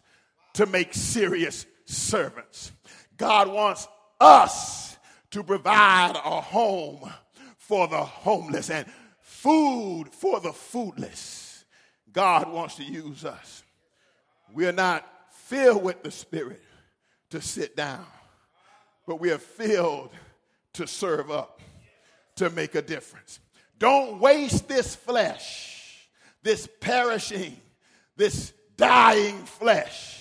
to 0.54 0.68
make 0.68 0.94
serious 0.94 1.66
servants. 1.86 2.72
God 3.18 3.48
wants 3.48 3.88
us 4.20 4.98
to 5.32 5.44
provide 5.44 6.14
a 6.16 6.42
home 6.42 7.12
for 7.58 7.88
the 7.88 8.04
homeless 8.04 8.70
and 8.70 8.86
food 9.22 10.06
for 10.12 10.40
the 10.40 10.50
foodless. 10.50 11.64
God 12.14 12.52
wants 12.52 12.76
to 12.76 12.84
use 12.84 13.26
us. 13.26 13.64
We're 14.54 14.74
not 14.74 15.10
filled 15.32 15.82
with 15.82 16.04
the 16.04 16.12
Spirit 16.12 16.62
to 17.32 17.42
sit 17.42 17.76
down, 17.76 18.06
but 19.08 19.20
we 19.20 19.32
are 19.32 19.40
filled 19.40 20.12
to 20.74 20.86
serve 20.86 21.32
up, 21.32 21.60
to 22.42 22.50
make 22.50 22.74
a 22.74 22.82
difference. 22.82 23.40
Don't 23.78 24.20
waste 24.20 24.68
this 24.68 24.96
flesh, 24.96 26.08
this 26.42 26.68
perishing, 26.80 27.56
this 28.18 28.52
dying 28.76 29.38
flesh 29.46 30.18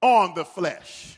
on 0.00 0.34
the 0.34 0.44
flesh. 0.44 1.16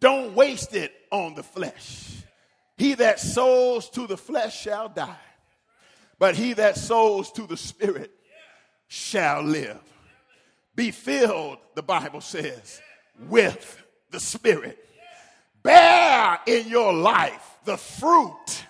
Don't 0.00 0.34
waste 0.34 0.74
it 0.74 0.92
on 1.12 1.36
the 1.36 1.44
flesh. 1.44 2.24
He 2.76 2.94
that 2.94 3.20
sows 3.20 3.88
to 3.90 4.08
the 4.08 4.16
flesh 4.16 4.62
shall 4.62 4.88
die, 4.88 5.14
but 6.18 6.34
he 6.34 6.54
that 6.54 6.76
sows 6.76 7.30
to 7.32 7.46
the 7.46 7.56
spirit 7.56 8.10
shall 8.88 9.42
live. 9.42 9.78
Be 10.74 10.90
filled, 10.90 11.58
the 11.76 11.84
Bible 11.84 12.20
says, 12.20 12.80
with 13.28 13.80
the 14.10 14.18
spirit. 14.18 14.88
Bear 15.62 16.40
in 16.46 16.68
your 16.68 16.92
life 16.92 17.58
the 17.64 17.76
fruit 17.76 18.66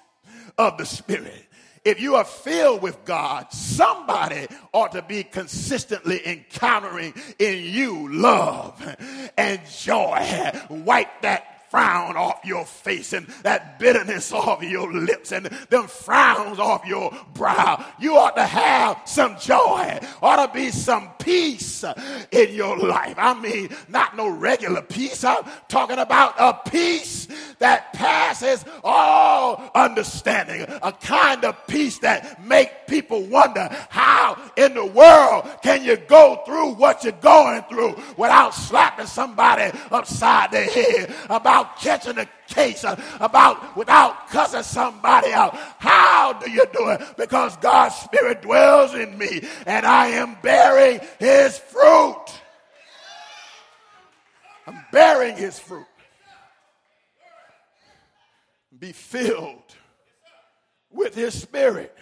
of 0.58 0.78
the 0.78 0.86
spirit 0.86 1.48
if 1.84 2.00
you 2.00 2.14
are 2.14 2.24
filled 2.24 2.80
with 2.82 3.04
God, 3.04 3.52
somebody 3.52 4.46
ought 4.72 4.92
to 4.92 5.02
be 5.02 5.24
consistently 5.24 6.20
encountering 6.24 7.12
in 7.38 7.64
you 7.64 8.08
love 8.12 8.80
and 9.36 9.60
joy. 9.66 10.52
Wipe 10.70 11.22
that 11.22 11.51
frown 11.72 12.18
off 12.18 12.44
your 12.44 12.66
face 12.66 13.14
and 13.14 13.26
that 13.44 13.78
bitterness 13.78 14.30
off 14.30 14.62
your 14.62 14.92
lips 14.92 15.32
and 15.32 15.46
them 15.70 15.86
frowns 15.86 16.58
off 16.58 16.84
your 16.84 17.10
brow. 17.32 17.82
You 17.98 18.18
ought 18.18 18.36
to 18.36 18.44
have 18.44 19.00
some 19.06 19.38
joy, 19.38 19.98
ought 20.20 20.46
to 20.46 20.52
be 20.52 20.70
some 20.70 21.08
peace 21.18 21.82
in 22.30 22.52
your 22.52 22.76
life. 22.76 23.14
I 23.16 23.32
mean, 23.40 23.70
not 23.88 24.18
no 24.18 24.28
regular 24.28 24.82
peace. 24.82 25.24
I'm 25.24 25.44
talking 25.68 25.98
about 25.98 26.34
a 26.38 26.68
peace 26.68 27.26
that 27.58 27.94
passes 27.94 28.66
all 28.84 29.70
understanding, 29.74 30.66
a 30.82 30.92
kind 30.92 31.42
of 31.46 31.66
peace 31.68 32.00
that 32.00 32.44
make 32.44 32.86
people 32.86 33.22
wonder 33.22 33.70
how 33.88 34.36
in 34.58 34.74
the 34.74 34.84
world 34.84 35.48
can 35.62 35.82
you 35.82 35.96
go 35.96 36.42
through 36.44 36.74
what 36.74 37.02
you're 37.02 37.14
going 37.14 37.62
through 37.62 37.94
without 38.18 38.50
slapping 38.54 39.06
somebody 39.06 39.70
upside 39.90 40.50
the 40.50 40.60
head 40.60 41.14
about 41.30 41.61
catching 41.78 42.18
a 42.18 42.28
case, 42.48 42.84
uh, 42.84 43.00
about 43.20 43.76
without 43.76 44.28
cussing 44.28 44.62
somebody 44.62 45.32
out. 45.32 45.54
How 45.78 46.32
do 46.32 46.50
you 46.50 46.64
do 46.72 46.88
it? 46.90 47.16
Because 47.16 47.56
God's 47.58 47.94
Spirit 47.96 48.42
dwells 48.42 48.94
in 48.94 49.16
me 49.16 49.42
and 49.66 49.86
I 49.86 50.08
am 50.08 50.36
bearing 50.42 51.00
His 51.18 51.58
fruit. 51.58 52.24
I'm 54.66 54.84
bearing 54.92 55.36
His 55.36 55.58
fruit. 55.58 55.86
Be 58.78 58.92
filled 58.92 59.76
with 60.90 61.14
His 61.14 61.40
Spirit. 61.40 61.96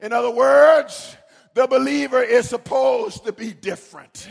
In 0.00 0.12
other 0.12 0.30
words, 0.30 1.16
the 1.54 1.66
believer 1.66 2.22
is 2.22 2.48
supposed 2.48 3.24
to 3.24 3.32
be 3.32 3.52
different. 3.52 4.28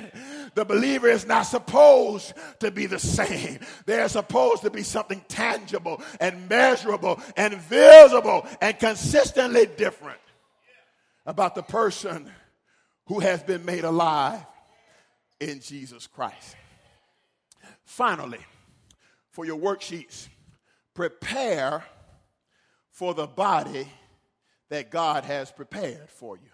The 0.56 0.66
believer 0.66 1.08
is 1.08 1.26
not 1.26 1.44
supposed 1.44 2.34
to 2.60 2.72
be 2.72 2.86
the 2.86 3.00
same. 3.00 3.60
There's 3.86 4.14
supposed 4.14 4.64
to 4.64 4.70
be 4.70 4.84
something 4.84 5.24
tangible 5.28 6.02
and 6.20 6.48
measurable 6.50 7.22
and 7.36 7.56
visible 7.56 8.48
and 8.62 8.78
consistently 8.80 9.66
different 9.66 10.20
about 11.26 11.56
the 11.56 11.64
person 11.64 12.32
who 13.08 13.20
has 13.20 13.44
been 13.44 13.66
made 13.66 13.84
alive 13.84 14.46
in 15.40 15.60
Jesus 15.60 16.08
Christ. 16.08 16.56
Finally, 17.86 18.40
for 19.32 19.46
your 19.46 19.60
worksheets, 19.60 20.28
prepare 20.94 21.84
for 22.92 23.14
the 23.14 23.28
body 23.28 23.88
that 24.70 24.90
God 24.90 25.24
has 25.24 25.52
prepared 25.52 26.10
for 26.10 26.38
you 26.38 26.50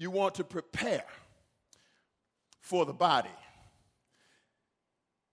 you 0.00 0.10
want 0.10 0.36
to 0.36 0.44
prepare 0.44 1.04
for 2.62 2.86
the 2.86 2.92
body 2.94 3.28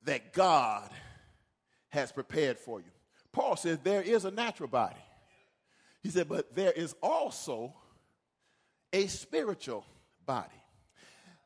that 0.04 0.34
God 0.34 0.90
has 1.88 2.12
prepared 2.12 2.60
for 2.60 2.82
you. 2.82 2.92
Paul 3.32 3.56
says 3.56 3.80
there 3.82 4.02
is 4.02 4.26
a 4.26 4.32
natural 4.32 4.68
body. 4.68 5.00
He 6.04 6.10
said, 6.10 6.28
but 6.28 6.54
there 6.54 6.74
is 6.74 6.94
also 7.02 7.74
a 8.92 9.08
spiritual 9.08 9.86
body. 10.26 10.50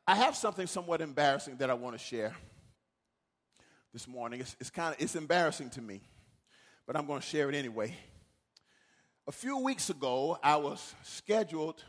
I 0.04 0.16
have 0.16 0.34
something 0.34 0.66
somewhat 0.66 1.00
embarrassing 1.00 1.58
that 1.58 1.70
I 1.70 1.74
want 1.74 1.96
to 1.96 2.04
share 2.04 2.34
this 3.92 4.08
morning. 4.08 4.40
It's, 4.40 4.56
it's 4.58 4.70
kind 4.70 4.96
of 4.96 5.00
it's 5.00 5.14
embarrassing 5.14 5.70
to 5.70 5.80
me, 5.80 6.00
but 6.88 6.96
I'm 6.96 7.06
going 7.06 7.20
to 7.20 7.26
share 7.26 7.48
it 7.48 7.54
anyway. 7.54 7.94
A 9.28 9.32
few 9.32 9.58
weeks 9.58 9.90
ago, 9.90 10.40
I 10.42 10.56
was 10.56 10.96
scheduled 11.04 11.84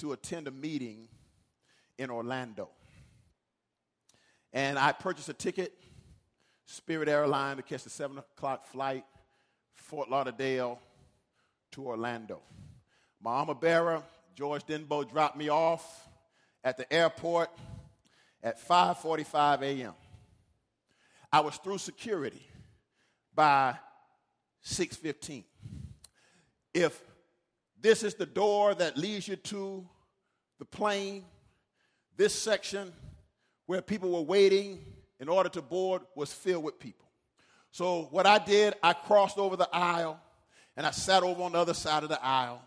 to 0.00 0.12
attend 0.12 0.48
a 0.48 0.50
meeting 0.50 1.08
in 1.98 2.10
Orlando. 2.10 2.70
And 4.52 4.78
I 4.78 4.92
purchased 4.92 5.28
a 5.28 5.34
ticket, 5.34 5.72
Spirit 6.64 7.08
Airline, 7.08 7.56
to 7.56 7.62
catch 7.62 7.84
the 7.84 7.90
7 7.90 8.18
o'clock 8.18 8.66
flight, 8.66 9.04
Fort 9.74 10.10
Lauderdale 10.10 10.80
to 11.72 11.86
Orlando. 11.86 12.40
My 13.22 13.32
armor 13.32 13.54
bearer, 13.54 14.02
George 14.34 14.64
Denbo, 14.64 15.08
dropped 15.08 15.36
me 15.36 15.50
off 15.50 16.08
at 16.64 16.76
the 16.76 16.90
airport 16.92 17.50
at 18.42 18.58
5:45 18.58 19.62
a.m. 19.62 19.94
I 21.32 21.40
was 21.40 21.56
through 21.58 21.78
security 21.78 22.42
by 23.34 23.78
6:15. 24.64 25.44
If 26.72 27.00
this 27.82 28.02
is 28.02 28.14
the 28.14 28.26
door 28.26 28.74
that 28.74 28.96
leads 28.96 29.26
you 29.26 29.36
to 29.36 29.86
the 30.58 30.64
plane. 30.64 31.24
This 32.16 32.34
section 32.34 32.92
where 33.66 33.80
people 33.80 34.10
were 34.10 34.20
waiting 34.20 34.84
in 35.18 35.28
order 35.28 35.48
to 35.50 35.62
board 35.62 36.02
was 36.14 36.32
filled 36.32 36.64
with 36.64 36.78
people. 36.78 37.06
So, 37.72 38.08
what 38.10 38.26
I 38.26 38.38
did, 38.38 38.74
I 38.82 38.92
crossed 38.92 39.38
over 39.38 39.56
the 39.56 39.68
aisle 39.72 40.20
and 40.76 40.86
I 40.86 40.90
sat 40.90 41.22
over 41.22 41.42
on 41.42 41.52
the 41.52 41.58
other 41.58 41.74
side 41.74 42.02
of 42.02 42.08
the 42.08 42.22
aisle 42.22 42.60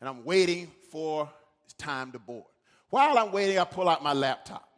and 0.00 0.08
I'm 0.08 0.24
waiting 0.24 0.70
for 0.90 1.30
it's 1.64 1.74
time 1.74 2.12
to 2.12 2.18
board. 2.18 2.46
While 2.90 3.18
I'm 3.18 3.32
waiting, 3.32 3.58
I 3.58 3.64
pull 3.64 3.88
out 3.88 4.02
my 4.02 4.12
laptop. 4.12 4.68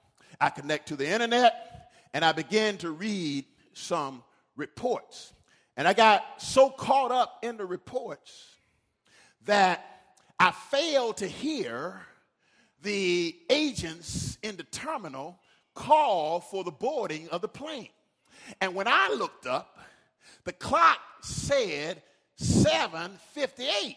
I 0.40 0.50
connect 0.50 0.88
to 0.88 0.96
the 0.96 1.08
internet 1.08 1.90
and 2.12 2.24
I 2.24 2.32
begin 2.32 2.76
to 2.78 2.90
read 2.90 3.44
some 3.72 4.22
reports. 4.56 5.32
And 5.76 5.86
I 5.86 5.92
got 5.92 6.42
so 6.42 6.70
caught 6.70 7.12
up 7.12 7.38
in 7.42 7.56
the 7.56 7.66
reports 7.66 8.57
that 9.48 10.02
I 10.38 10.50
failed 10.50 11.16
to 11.18 11.26
hear 11.26 12.02
the 12.82 13.34
agents 13.48 14.36
in 14.42 14.56
the 14.56 14.62
terminal 14.64 15.38
call 15.74 16.40
for 16.40 16.64
the 16.64 16.70
boarding 16.70 17.30
of 17.30 17.40
the 17.40 17.48
plane. 17.48 17.88
And 18.60 18.74
when 18.74 18.86
I 18.86 19.08
looked 19.08 19.46
up, 19.46 19.78
the 20.44 20.52
clock 20.52 20.98
said 21.22 22.02
7:58. 22.38 23.96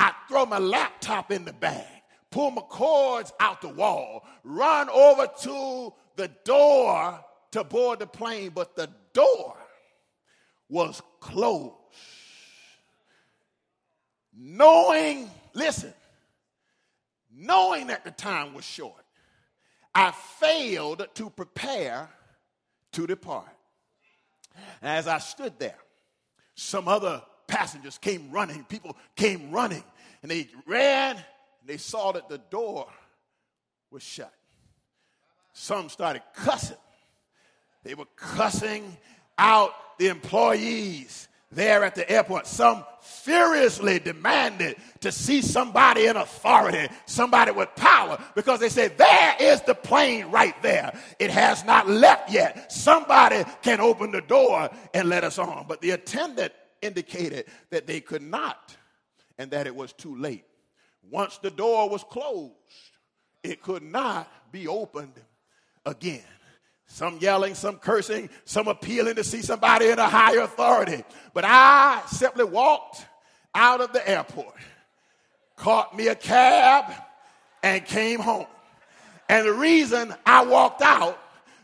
I 0.00 0.12
throw 0.28 0.46
my 0.46 0.58
laptop 0.58 1.30
in 1.30 1.44
the 1.44 1.52
bag, 1.52 2.02
pull 2.30 2.50
my 2.50 2.62
cords 2.62 3.32
out 3.38 3.62
the 3.62 3.68
wall, 3.68 4.26
run 4.42 4.90
over 4.90 5.28
to 5.42 5.94
the 6.16 6.28
door 6.44 7.24
to 7.52 7.62
board 7.62 8.00
the 8.00 8.06
plane, 8.08 8.50
but 8.50 8.74
the 8.74 8.90
door 9.12 9.56
was 10.68 11.00
closed 11.20 11.81
knowing, 14.36 15.30
listen, 15.54 15.92
knowing 17.34 17.88
that 17.88 18.04
the 18.04 18.10
time 18.10 18.54
was 18.54 18.64
short, 18.64 19.04
I 19.94 20.10
failed 20.10 21.06
to 21.14 21.30
prepare 21.30 22.08
to 22.92 23.06
depart. 23.06 23.48
And 24.80 24.90
as 24.90 25.06
I 25.06 25.18
stood 25.18 25.58
there, 25.58 25.78
some 26.54 26.88
other 26.88 27.22
passengers 27.46 27.98
came 27.98 28.30
running, 28.30 28.64
people 28.64 28.96
came 29.16 29.50
running, 29.50 29.84
and 30.22 30.30
they 30.30 30.48
ran 30.66 31.16
and 31.16 31.68
they 31.68 31.76
saw 31.76 32.12
that 32.12 32.28
the 32.28 32.38
door 32.38 32.86
was 33.90 34.02
shut. 34.02 34.32
Some 35.52 35.88
started 35.88 36.22
cussing. 36.34 36.76
They 37.84 37.94
were 37.94 38.06
cussing 38.16 38.96
out 39.36 39.72
the 39.98 40.08
employees 40.08 41.28
there 41.52 41.84
at 41.84 41.94
the 41.94 42.10
airport. 42.10 42.46
Some 42.46 42.84
furiously 43.00 43.98
demanded 43.98 44.76
to 45.00 45.12
see 45.12 45.42
somebody 45.42 46.06
in 46.06 46.16
authority, 46.16 46.92
somebody 47.06 47.52
with 47.52 47.68
power, 47.76 48.18
because 48.34 48.60
they 48.60 48.68
said, 48.68 48.98
There 48.98 49.36
is 49.38 49.60
the 49.62 49.74
plane 49.74 50.26
right 50.26 50.60
there. 50.62 50.98
It 51.18 51.30
has 51.30 51.64
not 51.64 51.88
left 51.88 52.30
yet. 52.30 52.72
Somebody 52.72 53.44
can 53.62 53.80
open 53.80 54.10
the 54.10 54.22
door 54.22 54.70
and 54.94 55.08
let 55.08 55.24
us 55.24 55.38
on. 55.38 55.66
But 55.68 55.80
the 55.80 55.90
attendant 55.90 56.52
indicated 56.80 57.46
that 57.70 57.86
they 57.86 58.00
could 58.00 58.22
not 58.22 58.76
and 59.38 59.50
that 59.52 59.66
it 59.66 59.74
was 59.74 59.92
too 59.92 60.16
late. 60.16 60.44
Once 61.10 61.38
the 61.38 61.50
door 61.50 61.88
was 61.88 62.04
closed, 62.04 62.52
it 63.42 63.62
could 63.62 63.82
not 63.82 64.30
be 64.52 64.68
opened 64.68 65.20
again. 65.84 66.22
Some 66.92 67.16
yelling, 67.22 67.54
some 67.54 67.78
cursing, 67.78 68.28
some 68.44 68.68
appealing 68.68 69.14
to 69.14 69.24
see 69.24 69.40
somebody 69.40 69.88
in 69.88 69.98
a 69.98 70.06
higher 70.06 70.40
authority. 70.40 71.02
But 71.32 71.46
I 71.46 72.02
simply 72.06 72.44
walked 72.44 73.06
out 73.54 73.80
of 73.80 73.94
the 73.94 74.06
airport, 74.06 74.54
caught 75.56 75.96
me 75.96 76.08
a 76.08 76.14
cab, 76.14 76.92
and 77.62 77.82
came 77.86 78.20
home. 78.20 78.44
And 79.26 79.46
the 79.46 79.54
reason 79.54 80.14
I 80.26 80.44
walked 80.44 80.82
out, 80.82 81.18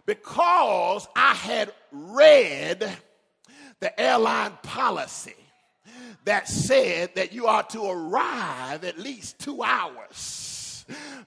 because 0.07 1.07
I 1.15 1.35
had 1.35 1.75
read 1.93 2.91
the 3.81 4.01
airline 4.01 4.53
policy 4.63 5.37
that 6.25 6.49
said 6.49 7.17
that 7.17 7.35
you 7.35 7.49
are 7.49 7.65
to 7.65 7.85
arrive 7.85 8.83
at 8.83 8.99
least 8.99 9.39
two 9.39 9.63
hours 9.63 10.48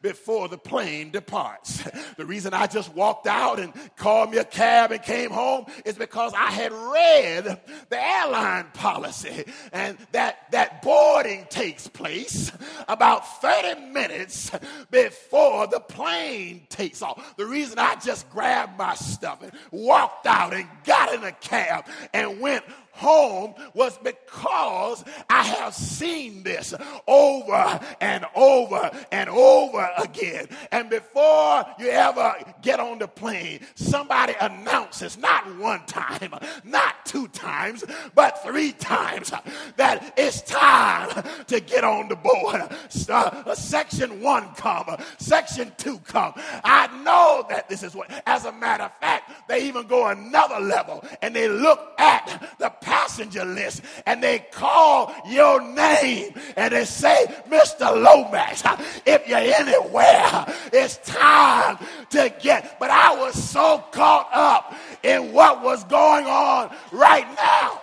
before 0.02 0.47
the 0.47 0.58
plane 0.58 1.12
departs. 1.12 1.84
The 2.17 2.26
reason 2.26 2.54
I 2.54 2.67
just 2.67 2.93
walked 2.93 3.28
out 3.28 3.60
and 3.60 3.74
called 3.95 4.32
me 4.32 4.38
a 4.38 4.43
cab 4.43 4.91
and 4.91 5.02
came 5.02 5.32
home 5.32 5.65
is 5.86 5.97
because 5.97 6.34
I 6.34 6.52
had 6.52 6.71
read 6.71 7.62
the 7.89 8.02
airline 8.02 8.67
policy 8.74 9.45
and 9.71 9.97
that, 10.12 10.52
that 10.52 10.82
boarding 10.82 11.45
takes 11.50 11.88
place 11.88 12.52
about 12.88 13.41
30 13.41 13.91
minutes 13.91 14.52
before 14.89 15.67
the 15.67 15.80
plane 15.80 16.65
takes 16.69 17.02
off. 17.02 17.36
The 17.38 17.45
reason 17.45 17.80
I 17.80 17.95
just 17.95 18.30
grabbed 18.30 18.78
my 18.78 18.95
stuff 18.95 19.41
and 19.41 19.52
walked 19.71 20.26
out 20.26 20.54
and 20.54 20.67
got 20.84 21.13
in 21.13 21.24
a 21.24 21.32
cab 21.32 21.86
and 22.13 22.39
went 22.39 22.63
home 22.93 23.54
was 23.73 23.97
because 23.99 25.04
I 25.30 25.43
have 25.43 25.73
seen 25.73 26.43
this 26.43 26.73
over 27.08 27.80
and 27.99 28.25
over 28.36 28.91
and 29.12 29.30
over 29.30 29.89
again. 29.97 30.47
And 30.71 30.89
before 30.89 31.65
you 31.80 31.89
ever 31.89 32.36
get 32.62 32.80
on 32.80 32.99
the 32.99 33.08
plane, 33.08 33.62
somebody 33.75 34.34
announces 34.39 35.17
not 35.17 35.58
one 35.58 35.86
time, 35.86 36.34
not 36.63 37.06
two 37.06 37.27
times, 37.30 37.84
but 38.15 38.43
three 38.43 38.71
times 38.73 39.32
that 39.77 40.13
it's 40.17 40.41
time 40.41 41.23
to 41.47 41.60
get 41.60 41.84
on 41.84 42.08
the 42.10 42.15
board. 42.15 42.62
Uh, 43.10 43.56
section 43.56 44.21
one 44.21 44.54
come, 44.56 44.95
section 45.17 45.71
two 45.77 45.99
come. 45.99 46.34
I 46.63 46.88
know 47.04 47.45
that 47.49 47.69
this 47.69 47.84
is 47.84 47.95
what, 47.95 48.12
as 48.25 48.45
a 48.45 48.51
matter 48.51 48.84
of 48.84 48.97
fact, 48.99 49.32
they 49.47 49.65
even 49.67 49.88
go 49.88 50.08
another 50.08 50.60
level 50.60 51.04
and 51.21 51.36
they 51.36 51.47
look 51.47 51.93
at 51.97 52.56
the 52.60 52.69
passenger 52.82 53.46
list 53.46 53.82
and 54.06 54.22
they 54.22 54.39
call 54.52 55.13
your 55.28 55.62
name 55.62 56.34
and 56.58 56.74
they 56.74 56.86
say, 56.86 57.26
Mr. 57.50 58.02
Lomax, 58.02 58.63
if 59.06 59.28
you're 59.28 59.38
anywhere, 59.38 60.46
it's 60.74 60.98
time 60.98 61.78
to 62.10 62.34
get. 62.41 62.80
But 62.80 62.89
I 62.89 63.15
was 63.15 63.41
so 63.41 63.84
caught 63.91 64.30
up 64.34 64.76
in 65.04 65.32
what 65.32 65.63
was 65.63 65.84
going 65.86 66.26
on 66.26 66.76
right 66.91 67.28
now 67.36 67.82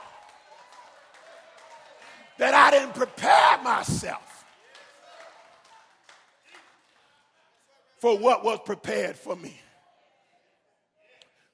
that 2.38 2.54
I 2.54 2.70
didn't 2.70 2.94
prepare 2.94 3.62
myself 3.62 4.44
for 7.98 8.16
what 8.16 8.44
was 8.44 8.60
prepared 8.64 9.16
for 9.16 9.36
me. 9.36 9.58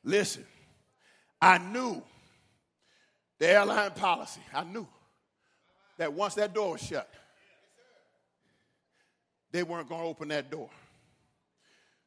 Listen, 0.05 0.45
I 1.41 1.59
knew 1.59 2.03
the 3.39 3.49
airline 3.49 3.91
policy. 3.93 4.41
I 4.53 4.65
knew 4.65 4.87
that 5.99 6.13
once 6.13 6.35
that 6.35 6.55
door 6.55 6.73
was 6.73 6.83
shut, 6.83 7.09
they 9.53 9.63
weren't 9.63 9.89
going 9.89 10.03
to 10.03 10.07
open 10.09 10.29
that 10.29 10.51
door. 10.51 10.71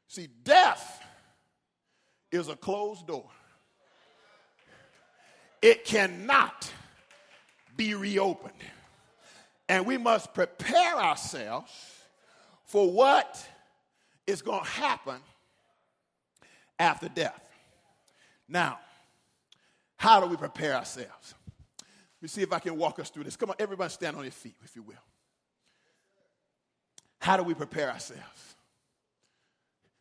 See, 0.08 0.28
death 0.44 1.02
is 2.32 2.50
a 2.50 2.56
closed 2.56 3.08
door, 3.08 3.30
it 5.62 5.86
cannot 5.86 6.72
be 7.76 7.94
reopened. 7.94 8.54
And 9.70 9.86
we 9.86 9.98
must 9.98 10.34
prepare 10.34 10.96
ourselves 10.96 11.72
for 12.64 12.90
what 12.90 13.46
is 14.26 14.42
going 14.42 14.64
to 14.64 14.70
happen 14.70 15.18
after 16.80 17.10
death. 17.10 17.42
Now, 18.48 18.80
how 19.98 20.20
do 20.20 20.28
we 20.28 20.38
prepare 20.38 20.76
ourselves? 20.76 21.34
Let 21.80 22.22
me 22.22 22.28
see 22.28 22.42
if 22.42 22.54
I 22.54 22.60
can 22.60 22.78
walk 22.78 23.00
us 23.00 23.10
through 23.10 23.26
this. 23.26 23.36
Come 23.36 23.50
on, 23.50 23.56
everybody 23.60 23.92
stand 23.92 24.16
on 24.16 24.24
your 24.24 24.32
feet, 24.32 24.56
if 24.64 24.76
you 24.76 24.84
will. 24.84 24.96
How 27.20 27.38
do 27.38 27.44
we 27.44 27.54
prepare 27.54 27.92
ourselves? 27.92 28.56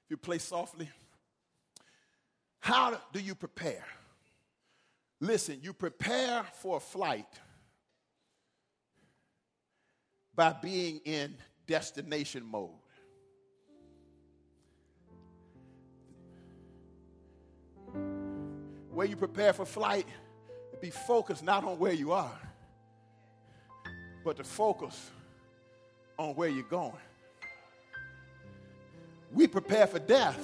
If 0.05 0.11
you 0.11 0.17
play 0.17 0.39
softly, 0.39 0.89
how 2.61 3.01
do 3.13 3.21
you 3.21 3.35
prepare? 3.35 3.85
Listen, 5.21 5.59
you 5.63 5.73
prepare 5.73 6.45
for 6.61 6.77
a 6.77 6.81
flight 6.81 7.27
by 10.35 10.53
being 10.53 11.01
in 11.05 11.35
destination 11.67 12.45
mode. 12.45 12.71
Where 18.97 19.07
you 19.07 19.15
prepare 19.15 19.53
for 19.53 19.67
flight, 19.67 20.07
be 20.81 20.89
focused 20.89 21.45
not 21.45 21.65
on 21.65 21.79
where 21.79 21.93
you 21.93 22.13
are, 22.13 22.41
but 24.25 24.39
to 24.39 24.43
focus 24.43 25.11
on 26.19 26.35
where 26.35 26.49
you're 26.49 26.63
going. 26.63 26.97
We 29.35 29.49
prepare 29.49 29.87
for 29.87 29.99
death 29.99 30.41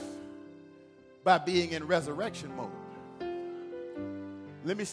by 1.24 1.38
being 1.38 1.72
in 1.72 1.86
resurrection 1.86 2.54
mode. 2.54 2.68
Let 4.66 4.76
me 4.76 4.84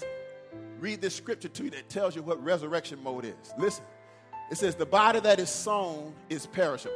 read 0.79 1.01
this 1.01 1.13
scripture 1.13 1.49
to 1.49 1.63
you 1.65 1.69
that 1.71 1.89
tells 1.89 2.15
you 2.15 2.23
what 2.23 2.41
resurrection 2.41 3.03
mode 3.03 3.25
is. 3.25 3.53
Listen, 3.57 3.83
it 4.49 4.57
says, 4.57 4.75
The 4.75 4.85
body 4.85 5.19
that 5.19 5.37
is 5.37 5.49
sown 5.49 6.13
is 6.29 6.47
perishable, 6.47 6.95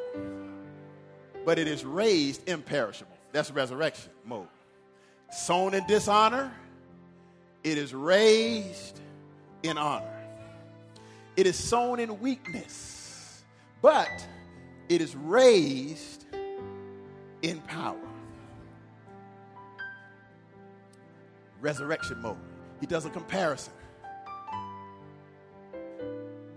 but 1.44 1.60
it 1.60 1.68
is 1.68 1.84
raised 1.84 2.48
imperishable. 2.48 3.18
That's 3.34 3.52
resurrection 3.52 4.14
mode 4.26 4.48
sown 5.34 5.74
in 5.74 5.86
dishonor, 5.88 6.52
it 7.64 7.78
is 7.78 7.94
raised 7.94 9.00
in 9.64 9.78
honor. 9.78 10.06
It 11.36 11.48
is 11.48 11.58
sown 11.58 12.00
in 12.00 12.20
weakness, 12.20 13.44
but 13.82 14.28
it 14.90 15.02
is 15.02 15.16
raised 15.16 16.26
in 17.42 17.60
power. 17.62 17.98
Resurrection 21.62 22.22
mode. 22.22 22.38
He 22.80 22.86
does 22.86 23.06
a 23.06 23.10
comparison. 23.10 23.74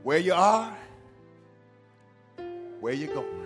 Where 0.02 0.18
you 0.18 0.34
are, 0.34 0.76
where 2.80 2.92
you're 2.92 3.14
going. 3.14 3.45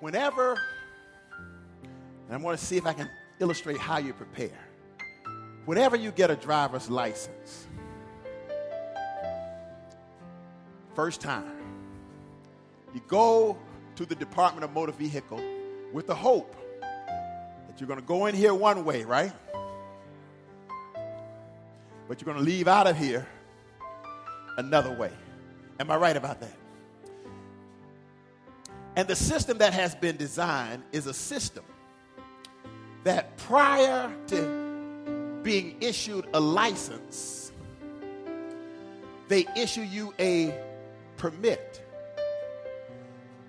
Whenever, 0.00 0.60
and 2.26 2.32
I 2.32 2.36
want 2.36 2.58
to 2.58 2.64
see 2.64 2.76
if 2.76 2.86
I 2.86 2.92
can 2.92 3.08
illustrate 3.40 3.78
how 3.78 3.98
you 3.98 4.12
prepare. 4.12 4.58
Whenever 5.64 5.96
you 5.96 6.10
get 6.10 6.30
a 6.30 6.36
driver's 6.36 6.90
license, 6.90 7.66
first 10.94 11.20
time, 11.20 11.56
you 12.94 13.00
go 13.08 13.56
to 13.96 14.06
the 14.06 14.14
Department 14.14 14.64
of 14.64 14.72
Motor 14.72 14.92
Vehicle 14.92 15.40
with 15.92 16.06
the 16.06 16.14
hope 16.14 16.54
that 16.80 17.80
you're 17.80 17.88
going 17.88 18.00
to 18.00 18.06
go 18.06 18.26
in 18.26 18.34
here 18.34 18.54
one 18.54 18.84
way, 18.84 19.04
right? 19.04 19.32
But 22.06 22.20
you're 22.20 22.26
going 22.26 22.44
to 22.44 22.50
leave 22.50 22.68
out 22.68 22.86
of 22.86 22.96
here 22.98 23.26
another 24.58 24.92
way. 24.92 25.10
Am 25.80 25.90
I 25.90 25.96
right 25.96 26.16
about 26.16 26.40
that? 26.40 26.56
And 28.96 29.08
the 29.08 29.16
system 29.16 29.58
that 29.58 29.72
has 29.72 29.94
been 29.94 30.16
designed 30.16 30.82
is 30.92 31.06
a 31.06 31.14
system 31.14 31.64
that 33.02 33.36
prior 33.36 34.14
to 34.28 35.40
being 35.42 35.76
issued 35.80 36.26
a 36.32 36.40
license, 36.40 37.52
they 39.28 39.46
issue 39.56 39.82
you 39.82 40.14
a 40.18 40.54
permit. 41.16 41.82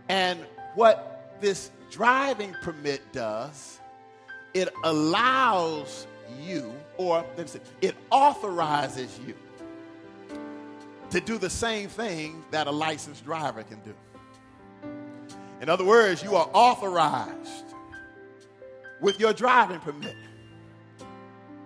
And 0.09 0.39
what 0.73 1.37
this 1.41 1.71
driving 1.91 2.53
permit 2.61 3.01
does 3.11 3.79
it 4.55 4.69
allows 4.85 6.07
you, 6.41 6.73
or 6.97 7.17
let 7.35 7.39
me 7.39 7.47
say, 7.47 7.59
it 7.81 7.95
authorizes 8.09 9.19
you 9.27 9.35
to 11.09 11.19
do 11.19 11.37
the 11.37 11.49
same 11.49 11.89
thing 11.89 12.43
that 12.51 12.65
a 12.65 12.71
licensed 12.71 13.25
driver 13.25 13.63
can 13.63 13.81
do. 13.81 13.93
In 15.65 15.69
other 15.69 15.83
words, 15.83 16.21
you 16.21 16.35
are 16.35 16.47
authorized 16.53 17.73
with 19.01 19.19
your 19.19 19.33
driving 19.33 19.79
permit 19.79 20.15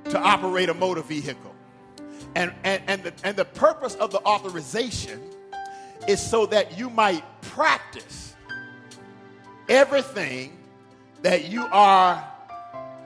to 0.05 0.17
operate 0.17 0.69
a 0.69 0.73
motor 0.73 1.01
vehicle. 1.01 1.53
And, 2.33 2.53
and, 2.63 2.81
and, 2.87 3.03
the, 3.03 3.13
and 3.25 3.35
the 3.35 3.43
purpose 3.43 3.95
of 3.95 4.11
the 4.11 4.19
authorization 4.19 5.19
is 6.07 6.21
so 6.21 6.45
that 6.45 6.79
you 6.79 6.89
might 6.89 7.25
practice 7.41 8.37
everything 9.67 10.57
that 11.21 11.49
you 11.49 11.65
are 11.65 12.25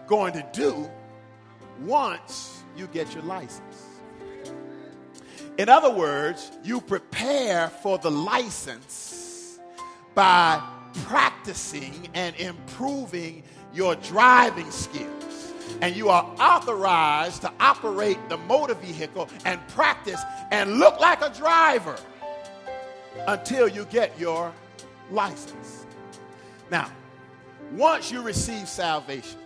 going 0.06 0.34
to 0.34 0.46
do 0.54 0.88
once 1.82 2.62
you 2.78 2.86
get 2.86 3.16
your 3.16 3.24
license. 3.24 3.88
In 5.58 5.70
other 5.70 5.89
words, 5.89 6.52
you 6.64 6.80
prepare 6.80 7.70
for 7.82 7.98
the 7.98 8.12
license 8.12 9.58
by 10.14 10.62
practicing 11.06 12.10
and 12.14 12.36
improving 12.38 13.44
your 13.74 13.96
driving 13.96 14.70
skills. 14.72 15.54
And 15.82 15.96
you 15.96 16.10
are 16.10 16.24
authorized 16.39 17.41
to 17.41 17.52
operate 17.60 18.18
the 18.30 18.38
motor 18.38 18.76
vehicle 18.76 19.30
and 19.46 19.66
practice 19.70 20.22
and 20.52 20.78
look 20.78 21.00
like 21.00 21.22
a 21.22 21.30
driver 21.30 21.98
until 23.28 23.68
you 23.68 23.86
get 23.86 24.18
your 24.20 24.54
license. 25.12 25.86
Now, 26.70 26.91
once 27.74 28.12
you 28.12 28.22
receive 28.22 28.68
salvation, 28.68 29.39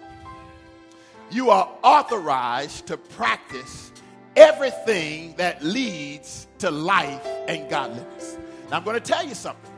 you 1.29 1.49
are 1.49 1.69
authorized 1.83 2.87
to 2.87 2.97
practice 2.97 3.91
everything 4.35 5.35
that 5.37 5.63
leads 5.63 6.47
to 6.59 6.71
life 6.71 7.25
and 7.47 7.69
godliness. 7.69 8.37
Now, 8.69 8.77
I'm 8.77 8.83
going 8.83 8.99
to 8.99 9.01
tell 9.01 9.25
you 9.25 9.35
something. 9.35 9.71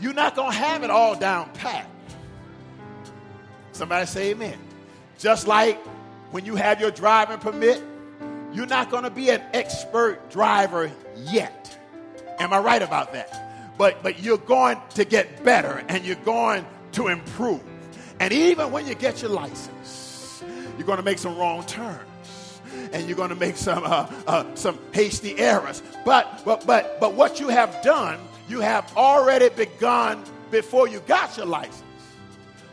You're 0.00 0.14
not 0.14 0.34
going 0.36 0.52
to 0.52 0.56
have 0.56 0.82
it 0.82 0.90
all 0.90 1.16
down 1.16 1.50
pat. 1.54 1.88
Somebody 3.72 4.06
say 4.06 4.30
amen. 4.30 4.58
Just 5.18 5.46
like 5.46 5.78
when 6.30 6.44
you 6.44 6.56
have 6.56 6.80
your 6.80 6.90
driving 6.90 7.38
permit, 7.38 7.82
you're 8.52 8.66
not 8.66 8.90
going 8.90 9.04
to 9.04 9.10
be 9.10 9.30
an 9.30 9.42
expert 9.52 10.30
driver 10.30 10.90
yet. 11.16 11.78
Am 12.38 12.52
I 12.52 12.58
right 12.58 12.82
about 12.82 13.12
that? 13.12 13.76
But, 13.76 14.02
but 14.02 14.22
you're 14.22 14.38
going 14.38 14.80
to 14.94 15.04
get 15.04 15.42
better 15.44 15.84
and 15.88 16.04
you're 16.04 16.16
going 16.16 16.64
to 16.92 17.08
improve. 17.08 17.62
And 18.20 18.32
even 18.32 18.70
when 18.70 18.86
you 18.86 18.94
get 18.94 19.22
your 19.22 19.32
license, 19.32 20.44
you're 20.78 20.86
going 20.86 20.98
to 20.98 21.04
make 21.04 21.18
some 21.18 21.36
wrong 21.36 21.64
turns 21.66 22.60
and 22.92 23.06
you're 23.06 23.16
going 23.16 23.30
to 23.30 23.36
make 23.36 23.56
some 23.56 23.84
uh, 23.84 24.10
uh, 24.26 24.44
some 24.54 24.78
hasty 24.92 25.38
errors. 25.38 25.82
But 26.04 26.42
but 26.44 26.66
but 26.66 27.00
but 27.00 27.14
what 27.14 27.40
you 27.40 27.48
have 27.48 27.82
done, 27.82 28.18
you 28.48 28.60
have 28.60 28.96
already 28.96 29.48
begun 29.50 30.22
before 30.50 30.88
you 30.88 31.00
got 31.00 31.36
your 31.36 31.46
license 31.46 31.82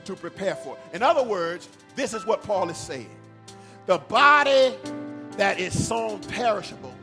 to 0.05 0.15
prepare 0.15 0.55
for. 0.55 0.77
In 0.93 1.03
other 1.03 1.23
words, 1.23 1.69
this 1.95 2.13
is 2.13 2.25
what 2.25 2.43
Paul 2.43 2.69
is 2.69 2.77
saying: 2.77 3.09
the 3.85 3.97
body 3.97 4.75
that 5.37 5.59
is 5.59 5.87
sown 5.87 6.19
perishable 6.21 6.93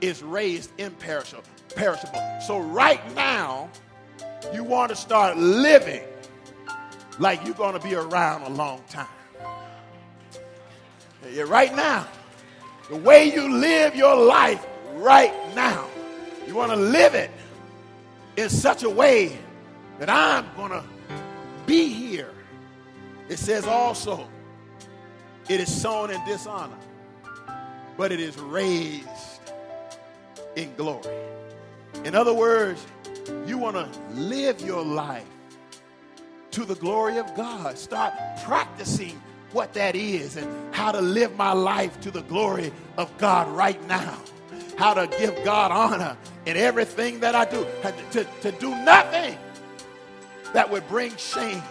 is 0.00 0.22
raised 0.22 0.70
imperishable. 0.78 1.44
Perishable. 1.74 2.20
So 2.46 2.58
right 2.58 3.00
now, 3.14 3.70
you 4.52 4.62
want 4.64 4.90
to 4.90 4.96
start 4.96 5.36
living 5.36 6.02
like 7.18 7.44
you're 7.44 7.54
going 7.54 7.78
to 7.78 7.86
be 7.86 7.94
around 7.94 8.42
a 8.42 8.50
long 8.50 8.82
time. 8.88 9.08
Yeah, 11.30 11.42
right 11.42 11.74
now, 11.74 12.06
the 12.88 12.96
way 12.96 13.32
you 13.32 13.52
live 13.52 13.96
your 13.96 14.16
life 14.16 14.64
right 14.94 15.32
now, 15.54 15.86
you 16.46 16.54
want 16.54 16.70
to 16.70 16.76
live 16.76 17.14
it 17.14 17.30
in 18.36 18.50
such 18.50 18.82
a 18.82 18.90
way 18.90 19.38
that 19.98 20.10
I'm 20.10 20.46
going 20.56 20.70
to 20.70 20.84
be 21.66 21.88
here. 21.88 22.30
It 23.28 23.38
says 23.38 23.66
also, 23.66 24.28
it 25.48 25.60
is 25.60 25.82
sown 25.82 26.10
in 26.10 26.24
dishonor, 26.24 26.76
but 27.96 28.12
it 28.12 28.20
is 28.20 28.38
raised 28.38 29.06
in 30.54 30.74
glory. 30.76 31.16
In 32.04 32.14
other 32.14 32.34
words, 32.34 32.84
you 33.46 33.58
want 33.58 33.76
to 33.76 33.88
live 34.14 34.60
your 34.60 34.84
life 34.84 35.26
to 36.52 36.64
the 36.64 36.74
glory 36.76 37.18
of 37.18 37.34
God. 37.34 37.76
Start 37.78 38.12
practicing 38.44 39.20
what 39.52 39.72
that 39.74 39.96
is 39.96 40.36
and 40.36 40.74
how 40.74 40.92
to 40.92 41.00
live 41.00 41.36
my 41.36 41.52
life 41.52 42.00
to 42.00 42.10
the 42.10 42.22
glory 42.22 42.72
of 42.96 43.16
God 43.18 43.48
right 43.48 43.84
now. 43.88 44.18
How 44.76 44.94
to 44.94 45.06
give 45.18 45.42
God 45.44 45.72
honor 45.72 46.16
in 46.46 46.56
everything 46.56 47.20
that 47.20 47.34
I 47.34 47.44
do. 47.44 47.66
To, 48.12 48.24
to 48.42 48.52
do 48.52 48.70
nothing 48.70 49.36
that 50.54 50.70
would 50.70 50.88
bring 50.88 51.14
shame 51.16 51.62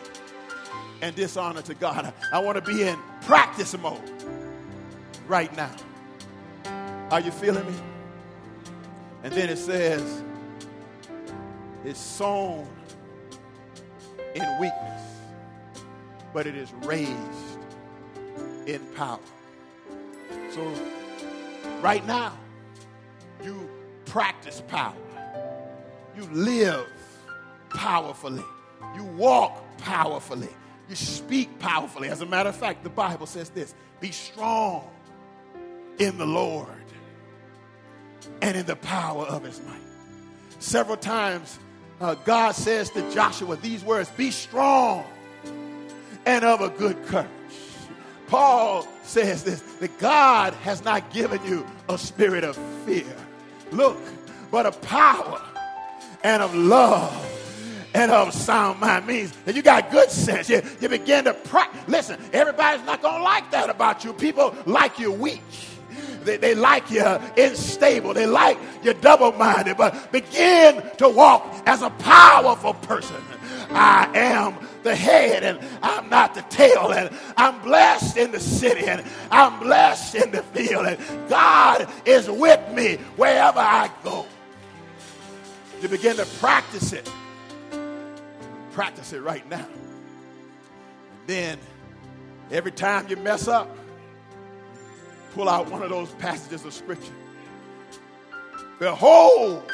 and 1.02 1.16
dishonor 1.16 1.62
to 1.64 1.74
God. 1.74 2.14
I 2.32 2.40
want 2.40 2.58
to 2.58 2.62
be 2.62 2.84
in 2.84 2.98
practice 3.22 3.78
mode 3.78 4.02
right 5.28 5.56
now. 5.56 5.72
Are 7.12 7.20
you 7.20 7.32
feeling 7.32 7.66
me? 7.66 7.78
And 9.24 9.34
then 9.34 9.50
it 9.50 9.58
says, 9.58 10.24
it's 11.84 12.00
sown 12.00 12.68
in 14.36 14.60
weakness, 14.60 15.02
but 16.34 16.46
it 16.48 16.56
is 16.56 16.72
raised 16.84 17.12
in 18.68 18.82
power. 18.96 19.20
So, 20.52 20.74
right 21.82 22.06
now, 22.06 22.38
you 23.44 23.70
practice 24.16 24.64
power, 24.70 24.96
you 26.16 26.24
live 26.32 26.88
powerfully, 27.70 28.46
you 28.96 29.04
walk 29.04 29.62
powerfully, 29.80 30.48
you 30.88 30.96
speak 30.96 31.60
powerfully. 31.60 32.08
As 32.08 32.22
a 32.22 32.26
matter 32.26 32.48
of 32.48 32.56
fact, 32.56 32.86
the 32.86 32.90
Bible 32.90 33.26
says 33.26 33.50
this 33.50 33.76
be 34.00 34.12
strong 34.12 34.90
in 36.00 36.18
the 36.18 36.26
Lord 36.26 36.70
and 38.42 38.56
in 38.56 38.66
the 38.66 38.78
power 38.78 39.26
of 39.26 39.44
his 39.44 39.62
might. 39.64 39.82
Several 40.60 40.96
times 40.96 41.60
uh, 42.00 42.16
God 42.16 42.56
says 42.56 42.90
to 42.92 43.14
Joshua 43.14 43.58
these 43.58 43.84
words 43.84 44.10
Be 44.12 44.32
strong 44.32 45.04
and 46.26 46.46
of 46.46 46.62
a 46.62 46.70
good 46.70 47.06
courage. 47.08 47.28
Paul 48.28 48.88
says 49.04 49.44
this 49.44 49.60
that 49.82 50.00
God 50.00 50.54
has 50.54 50.86
not 50.86 51.12
given 51.12 51.44
you 51.44 51.68
a 51.90 51.98
spirit 51.98 52.46
of 52.46 52.56
fear. 52.86 53.25
Look, 53.72 53.98
but 54.52 54.66
of 54.66 54.82
power 54.82 55.42
and 56.24 56.42
of 56.42 56.54
love 56.56 57.26
and 57.94 58.12
of 58.12 58.34
sound 58.34 58.80
mind 58.80 59.08
means 59.08 59.32
that 59.46 59.56
you 59.56 59.62
got 59.62 59.90
good 59.90 60.12
sense. 60.12 60.50
You, 60.50 60.62
you 60.82 60.90
begin 60.90 61.26
to 61.26 61.34
practice. 61.34 61.82
Listen, 61.88 62.20
everybody's 62.34 62.86
not 62.86 63.02
going 63.02 63.18
to 63.18 63.24
like 63.24 63.50
that 63.52 63.70
about 63.70 64.04
you. 64.04 64.14
People 64.14 64.54
like 64.66 65.00
you 65.00 65.12
weak. 65.12 65.42
They, 66.24 66.38
they 66.38 66.56
like 66.56 66.90
you 66.92 67.04
unstable. 67.04 68.14
They 68.14 68.26
like 68.26 68.58
you 68.84 68.94
double 68.96 69.32
minded. 69.32 69.78
But 69.78 70.12
begin 70.12 70.84
to 70.98 71.08
walk 71.08 71.64
as 71.66 71.82
a 71.82 71.90
powerful 71.92 72.74
person. 72.74 73.22
I 73.72 74.10
am 74.16 74.58
the 74.84 74.96
head 74.96 75.44
and 75.44 75.60
I'm 75.82 76.10
not 76.10 76.36
the 76.36 76.42
tail. 76.44 76.92
And 76.92 77.10
I'm 77.36 77.62
blessed 77.62 78.18
in 78.18 78.32
the 78.32 78.40
city 78.40 78.86
and 78.86 79.04
I'm 79.32 79.60
blessed 79.60 80.16
in 80.16 80.32
the 80.32 80.44
field. 80.44 80.86
And 80.86 81.30
God 81.30 81.90
is 82.06 82.30
with 82.30 82.72
me 82.72 82.98
wherever 83.18 83.60
I 83.60 83.90
go. 84.04 84.26
You 85.82 85.90
begin 85.90 86.16
to 86.18 86.26
practice 86.40 86.94
it. 86.94 87.10
Practice 88.72 89.14
it 89.14 89.22
right 89.22 89.48
now. 89.50 89.68
And 91.20 91.28
then 91.28 91.60
every 92.52 92.72
time 92.72 93.08
you 93.10 93.18
mess 93.18 93.48
up, 93.48 93.76
pull 95.34 95.50
out 95.50 95.70
one 95.70 95.84
of 95.84 95.90
those 95.90 96.10
passages 96.14 96.64
of 96.64 96.74
scripture. 96.74 97.14
Behold, 98.80 99.72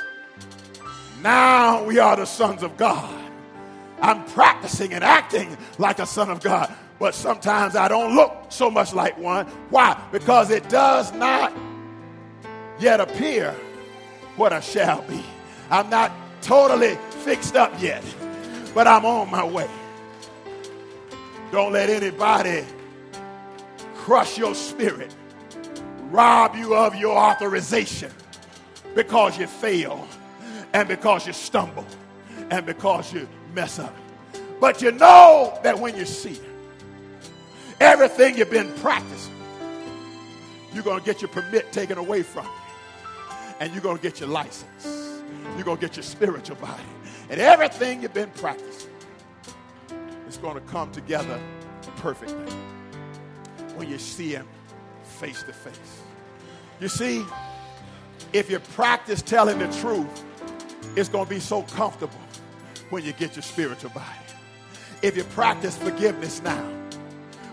now 1.21 1.83
we 1.83 1.99
are 1.99 2.15
the 2.15 2.25
sons 2.25 2.63
of 2.63 2.77
God. 2.77 3.20
I'm 4.01 4.25
practicing 4.25 4.93
and 4.93 5.03
acting 5.03 5.55
like 5.77 5.99
a 5.99 6.05
son 6.05 6.29
of 6.29 6.41
God, 6.41 6.73
but 6.99 7.13
sometimes 7.13 7.75
I 7.75 7.87
don't 7.87 8.15
look 8.15 8.33
so 8.49 8.69
much 8.69 8.93
like 8.93 9.17
one. 9.17 9.45
Why? 9.69 10.01
Because 10.11 10.49
it 10.49 10.67
does 10.69 11.13
not 11.13 11.53
yet 12.79 12.99
appear 12.99 13.55
what 14.35 14.53
I 14.53 14.59
shall 14.59 15.03
be. 15.03 15.23
I'm 15.69 15.89
not 15.89 16.11
totally 16.41 16.97
fixed 17.23 17.55
up 17.55 17.71
yet, 17.81 18.03
but 18.73 18.87
I'm 18.87 19.05
on 19.05 19.29
my 19.29 19.43
way. 19.43 19.69
Don't 21.51 21.73
let 21.73 21.89
anybody 21.89 22.65
crush 23.93 24.37
your 24.37 24.55
spirit 24.55 25.13
rob 26.11 26.55
you 26.55 26.75
of 26.75 26.95
your 26.95 27.17
authorization 27.17 28.11
because 28.95 29.37
you 29.37 29.47
fail 29.47 30.05
and 30.73 30.87
because 30.87 31.25
you 31.25 31.33
stumble 31.33 31.85
and 32.49 32.65
because 32.65 33.13
you 33.13 33.27
mess 33.53 33.79
up. 33.79 33.95
But 34.59 34.81
you 34.81 34.91
know 34.91 35.57
that 35.63 35.79
when 35.79 35.95
you 35.95 36.05
see 36.05 36.39
Everything 37.81 38.37
you've 38.37 38.51
been 38.51 38.71
practicing, 38.75 39.33
you're 40.71 40.83
going 40.83 40.99
to 40.99 41.05
get 41.05 41.19
your 41.19 41.29
permit 41.29 41.71
taken 41.71 41.97
away 41.97 42.21
from 42.21 42.45
you. 42.45 42.51
And 43.59 43.73
you're 43.73 43.81
going 43.81 43.97
to 43.97 44.03
get 44.03 44.19
your 44.19 44.29
license. 44.29 45.23
You're 45.55 45.63
going 45.63 45.77
to 45.77 45.81
get 45.81 45.95
your 45.95 46.03
spiritual 46.03 46.57
body. 46.57 46.83
And 47.31 47.41
everything 47.41 48.03
you've 48.03 48.13
been 48.13 48.29
practicing 48.35 48.91
is 50.27 50.37
going 50.37 50.53
to 50.53 50.61
come 50.61 50.91
together 50.91 51.41
perfectly 51.95 52.53
when 53.75 53.89
you 53.89 53.97
see 53.97 54.33
Him 54.33 54.47
face 55.03 55.41
to 55.41 55.51
face. 55.51 56.01
You 56.79 56.87
see, 56.87 57.25
if 58.31 58.47
you 58.51 58.59
practice 58.59 59.23
telling 59.23 59.57
the 59.57 59.67
truth, 59.79 60.23
it's 60.95 61.09
going 61.09 61.25
to 61.25 61.29
be 61.29 61.39
so 61.39 61.63
comfortable 61.63 62.21
when 62.91 63.03
you 63.03 63.13
get 63.13 63.35
your 63.35 63.43
spiritual 63.43 63.89
body. 63.89 64.05
If 65.01 65.17
you 65.17 65.23
practice 65.23 65.75
forgiveness 65.77 66.43
now, 66.43 66.63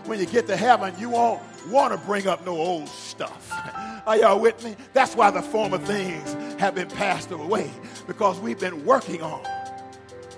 when 0.05 0.19
you 0.19 0.25
get 0.25 0.45
to 0.47 0.55
heaven, 0.55 0.93
you 0.99 1.09
won't 1.09 1.41
want 1.69 1.93
to 1.93 2.05
bring 2.05 2.27
up 2.27 2.45
no 2.45 2.55
old 2.55 2.87
stuff. 2.87 3.51
Are 4.07 4.17
y'all 4.17 4.39
with 4.39 4.63
me? 4.63 4.75
That's 4.93 5.15
why 5.15 5.31
the 5.31 5.41
former 5.41 5.77
things 5.77 6.33
have 6.59 6.75
been 6.75 6.89
passed 6.89 7.31
away 7.31 7.71
because 8.05 8.39
we've 8.39 8.59
been 8.59 8.85
working 8.85 9.21
on 9.21 9.43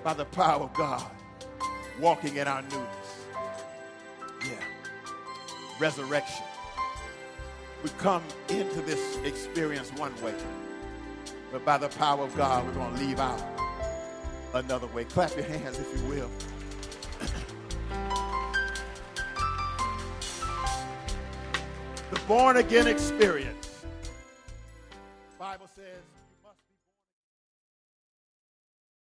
by 0.04 0.14
the 0.14 0.26
power 0.26 0.64
of 0.64 0.74
God, 0.74 1.10
walking 2.00 2.38
in 2.38 2.48
our 2.48 2.62
newness. 2.62 3.26
Yeah. 4.46 4.54
Resurrection. 5.80 6.46
We 7.84 7.90
come 7.98 8.24
into 8.50 8.82
this 8.82 9.18
experience 9.24 9.92
one 9.94 10.14
way, 10.22 10.36
but 11.52 11.66
by 11.66 11.78
the 11.78 11.90
power 11.90 12.24
of 12.24 12.36
God, 12.38 12.66
we're 12.66 12.74
going 12.74 12.96
to 12.96 13.02
leave 13.02 13.20
out 13.20 13.51
another 14.54 14.88
way. 14.88 15.06
Clap 15.06 15.36
your 15.36 15.46
hands 15.46 15.80
if 15.80 16.02
you 16.02 16.06
will. 16.08 16.30
the 22.12 22.20
born 22.28 22.58
again 22.58 22.88
experience. 22.88 23.86
Bible 25.40 25.70
says 25.74 26.11